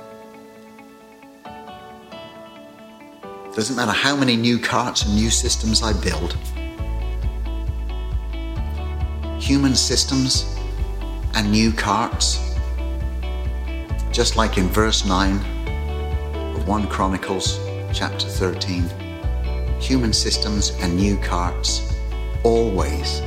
Doesn't 3.55 3.77
matter 3.77 3.93
how 3.93 4.17
many 4.17 4.37
new 4.37 4.59
carts 4.59 5.07
and 5.07 5.15
new 5.15 5.31
systems 5.31 5.83
I 5.83 5.95
build, 5.95 6.37
human 9.41 9.75
systems 9.75 10.55
and 11.35 11.51
new 11.51 11.73
carts 11.73 12.48
just 14.12 14.37
like 14.37 14.59
in 14.59 14.68
verse 14.68 15.05
9 15.05 15.37
of 16.57 16.66
1 16.66 16.88
Chronicles 16.88 17.59
chapter 17.92 18.27
13, 18.27 18.88
human 19.81 20.12
systems 20.12 20.71
and 20.81 20.97
new 20.97 21.16
carts 21.18 21.94
always, 22.42 23.21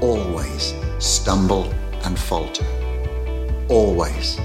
always 0.00 0.74
stumble 0.98 1.72
and 2.04 2.18
falter. 2.18 2.64
Always. 3.68 4.36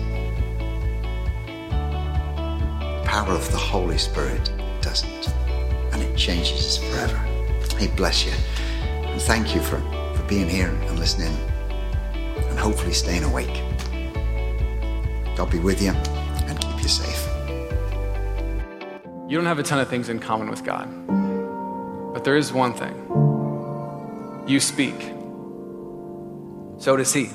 The 2.81 3.03
power 3.05 3.33
of 3.33 3.51
the 3.51 3.57
Holy 3.57 3.97
Spirit 3.97 4.51
doesn't, 4.81 5.29
and 5.91 6.01
it 6.01 6.15
changes 6.15 6.65
us 6.65 6.77
forever. 6.77 7.17
He 7.77 7.87
bless 7.87 8.25
you. 8.25 8.33
And 8.91 9.21
thank 9.21 9.55
you 9.55 9.61
for, 9.61 9.79
for 10.15 10.23
being 10.27 10.49
here 10.49 10.69
and 10.69 10.99
listening, 10.99 11.35
and 12.13 12.59
hopefully 12.59 12.93
staying 12.93 13.23
awake. 13.23 13.63
God 15.39 15.51
be 15.51 15.59
with 15.59 15.81
you 15.81 15.91
and 15.91 16.59
keep 16.59 16.81
you 16.81 16.89
safe. 16.89 17.25
You 19.29 19.37
don't 19.37 19.45
have 19.45 19.57
a 19.57 19.63
ton 19.63 19.79
of 19.79 19.87
things 19.87 20.09
in 20.09 20.19
common 20.19 20.49
with 20.49 20.65
God, 20.65 20.89
but 22.13 22.25
there 22.25 22.35
is 22.35 22.51
one 22.51 22.73
thing 22.73 22.93
you 24.45 24.59
speak, 24.59 24.99
so 26.77 26.97
does 26.97 27.13
He. 27.13 27.29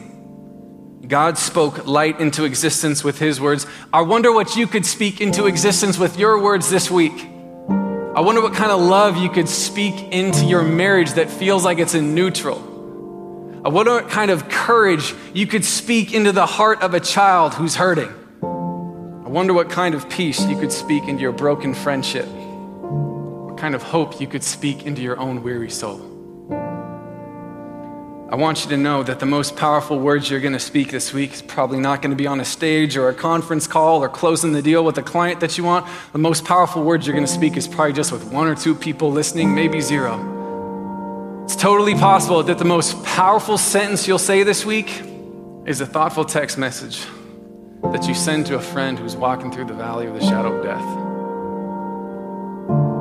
God 1.08 1.38
spoke 1.38 1.86
light 1.86 2.20
into 2.20 2.44
existence 2.44 3.02
with 3.02 3.18
His 3.18 3.40
words. 3.40 3.66
I 3.90 4.02
wonder 4.02 4.30
what 4.32 4.54
you 4.54 4.66
could 4.66 4.84
speak 4.84 5.22
into 5.22 5.46
existence 5.46 5.96
with 5.96 6.18
your 6.18 6.42
words 6.42 6.68
this 6.68 6.90
week. 6.90 7.26
I 7.70 8.20
wonder 8.20 8.42
what 8.42 8.52
kind 8.52 8.70
of 8.70 8.82
love 8.82 9.16
you 9.16 9.30
could 9.30 9.48
speak 9.48 10.12
into 10.12 10.44
your 10.44 10.62
marriage 10.62 11.14
that 11.14 11.30
feels 11.30 11.64
like 11.64 11.78
it's 11.78 11.94
in 11.94 12.14
neutral. 12.14 12.73
I 13.64 13.70
wonder 13.70 13.92
what 13.92 14.10
kind 14.10 14.30
of 14.30 14.50
courage 14.50 15.14
you 15.32 15.46
could 15.46 15.64
speak 15.64 16.12
into 16.12 16.32
the 16.32 16.44
heart 16.44 16.82
of 16.82 16.92
a 16.92 17.00
child 17.00 17.54
who's 17.54 17.74
hurting. 17.74 18.12
I 18.42 19.28
wonder 19.30 19.54
what 19.54 19.70
kind 19.70 19.94
of 19.94 20.10
peace 20.10 20.44
you 20.44 20.60
could 20.60 20.70
speak 20.70 21.04
into 21.04 21.22
your 21.22 21.32
broken 21.32 21.72
friendship. 21.72 22.26
What 22.26 23.56
kind 23.56 23.74
of 23.74 23.82
hope 23.82 24.20
you 24.20 24.26
could 24.26 24.42
speak 24.42 24.84
into 24.84 25.00
your 25.00 25.18
own 25.18 25.42
weary 25.42 25.70
soul. 25.70 26.10
I 28.30 28.36
want 28.36 28.64
you 28.64 28.70
to 28.70 28.76
know 28.76 29.02
that 29.02 29.18
the 29.18 29.26
most 29.26 29.56
powerful 29.56 29.98
words 29.98 30.28
you're 30.28 30.40
going 30.40 30.52
to 30.52 30.58
speak 30.60 30.90
this 30.90 31.14
week 31.14 31.32
is 31.32 31.40
probably 31.40 31.80
not 31.80 32.02
going 32.02 32.10
to 32.10 32.16
be 32.16 32.26
on 32.26 32.40
a 32.40 32.44
stage 32.44 32.98
or 32.98 33.08
a 33.08 33.14
conference 33.14 33.66
call 33.66 34.04
or 34.04 34.10
closing 34.10 34.52
the 34.52 34.60
deal 34.60 34.84
with 34.84 34.98
a 34.98 35.02
client 35.02 35.40
that 35.40 35.56
you 35.56 35.64
want. 35.64 35.86
The 36.12 36.18
most 36.18 36.44
powerful 36.44 36.84
words 36.84 37.06
you're 37.06 37.14
going 37.14 37.26
to 37.26 37.32
speak 37.32 37.56
is 37.56 37.66
probably 37.66 37.94
just 37.94 38.12
with 38.12 38.30
one 38.30 38.46
or 38.46 38.54
two 38.54 38.74
people 38.74 39.10
listening, 39.10 39.54
maybe 39.54 39.80
zero. 39.80 40.33
It's 41.44 41.56
totally 41.56 41.92
possible 41.92 42.42
that 42.42 42.56
the 42.56 42.64
most 42.64 43.04
powerful 43.04 43.58
sentence 43.58 44.08
you'll 44.08 44.18
say 44.18 44.44
this 44.44 44.64
week 44.64 45.02
is 45.66 45.82
a 45.82 45.86
thoughtful 45.86 46.24
text 46.24 46.56
message 46.56 47.04
that 47.82 48.08
you 48.08 48.14
send 48.14 48.46
to 48.46 48.54
a 48.54 48.60
friend 48.60 48.98
who's 48.98 49.14
walking 49.14 49.52
through 49.52 49.66
the 49.66 49.74
valley 49.74 50.06
of 50.06 50.14
the 50.14 50.24
shadow 50.24 50.56
of 50.56 50.64
death. 50.64 50.80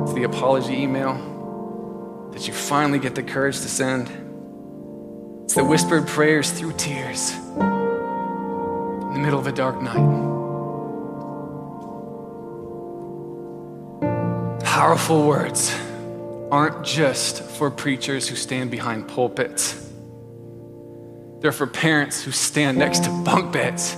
It's 0.02 0.12
the 0.12 0.24
apology 0.24 0.74
email 0.74 1.14
that 2.34 2.46
you 2.46 2.52
finally 2.52 2.98
get 2.98 3.14
the 3.14 3.22
courage 3.22 3.62
to 3.62 3.68
send. 3.68 4.08
It's 5.44 5.54
the 5.54 5.64
whispered 5.64 6.06
prayers 6.06 6.50
through 6.50 6.74
tears 6.74 7.32
in 7.32 9.14
the 9.14 9.20
middle 9.20 9.38
of 9.38 9.46
a 9.46 9.52
dark 9.52 9.80
night. 9.80 10.04
Powerful 14.62 15.26
words 15.26 15.74
aren't 16.54 16.84
just 16.84 17.42
for 17.42 17.68
preachers 17.68 18.28
who 18.28 18.36
stand 18.36 18.70
behind 18.70 19.08
pulpits. 19.08 19.90
They're 21.40 21.50
for 21.50 21.66
parents 21.66 22.22
who 22.22 22.30
stand 22.30 22.78
next 22.78 23.02
to 23.02 23.10
bunk 23.24 23.52
beds. 23.52 23.96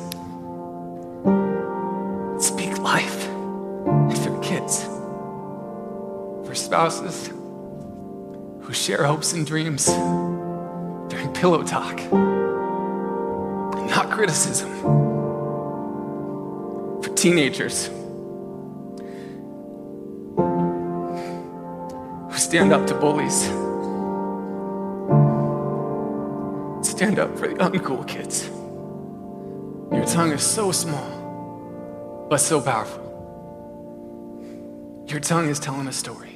Speak 2.43 2.79
life 2.79 3.25
for 4.25 4.41
kids, 4.41 4.85
for 6.47 6.55
spouses 6.55 7.27
who 7.27 8.73
share 8.73 9.05
hopes 9.05 9.35
and 9.35 9.47
dreams 9.47 9.85
during 9.85 11.31
pillow 11.35 11.63
talk, 11.63 12.01
not 13.91 14.11
criticism, 14.11 14.71
for 17.03 17.11
teenagers 17.15 17.91
stand 22.47 22.73
up 22.73 22.87
to 22.87 22.95
bullies. 22.95 23.47
Stand 26.89 27.19
up 27.19 27.37
for 27.37 27.49
the 27.49 27.57
uncool 27.57 28.07
kids. 28.07 28.49
Your 29.91 30.07
tongue 30.07 30.31
is 30.31 30.45
so 30.45 30.71
small, 30.71 32.27
but 32.31 32.39
so 32.39 32.61
powerful. 32.61 33.03
Your 35.09 35.19
tongue 35.19 35.49
is 35.49 35.59
telling 35.59 35.89
a 35.89 35.93
story. 35.93 36.36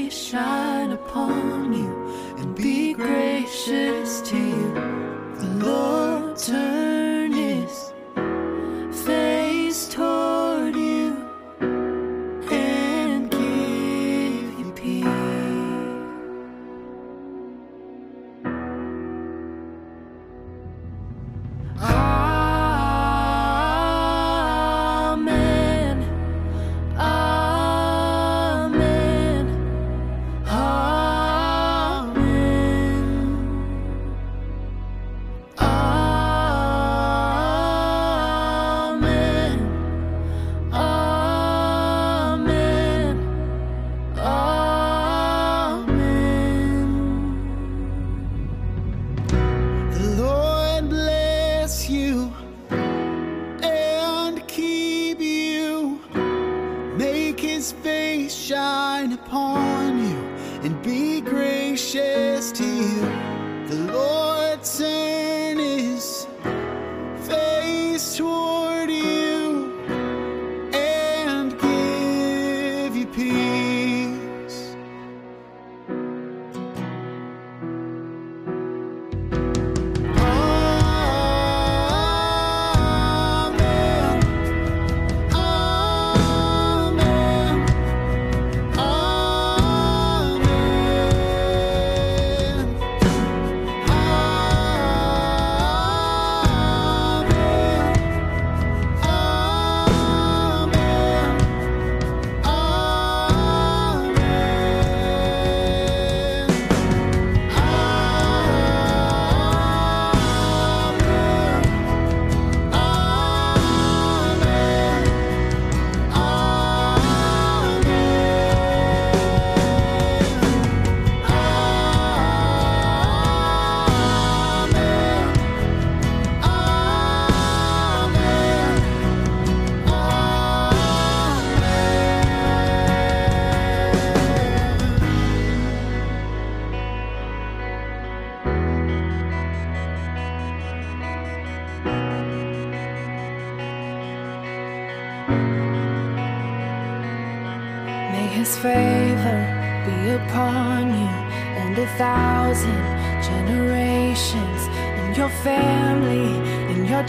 face 0.00 0.30
shine 0.30 0.92
upon 0.92 1.72
you 1.72 1.90
and 2.38 2.54
be 2.56 2.94
gracious 2.94 4.20
to 4.22 4.36
you. 4.36 4.74
The 5.38 5.64
Lord 5.64 6.36
turns. 6.38 6.79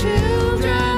children. 0.00 0.89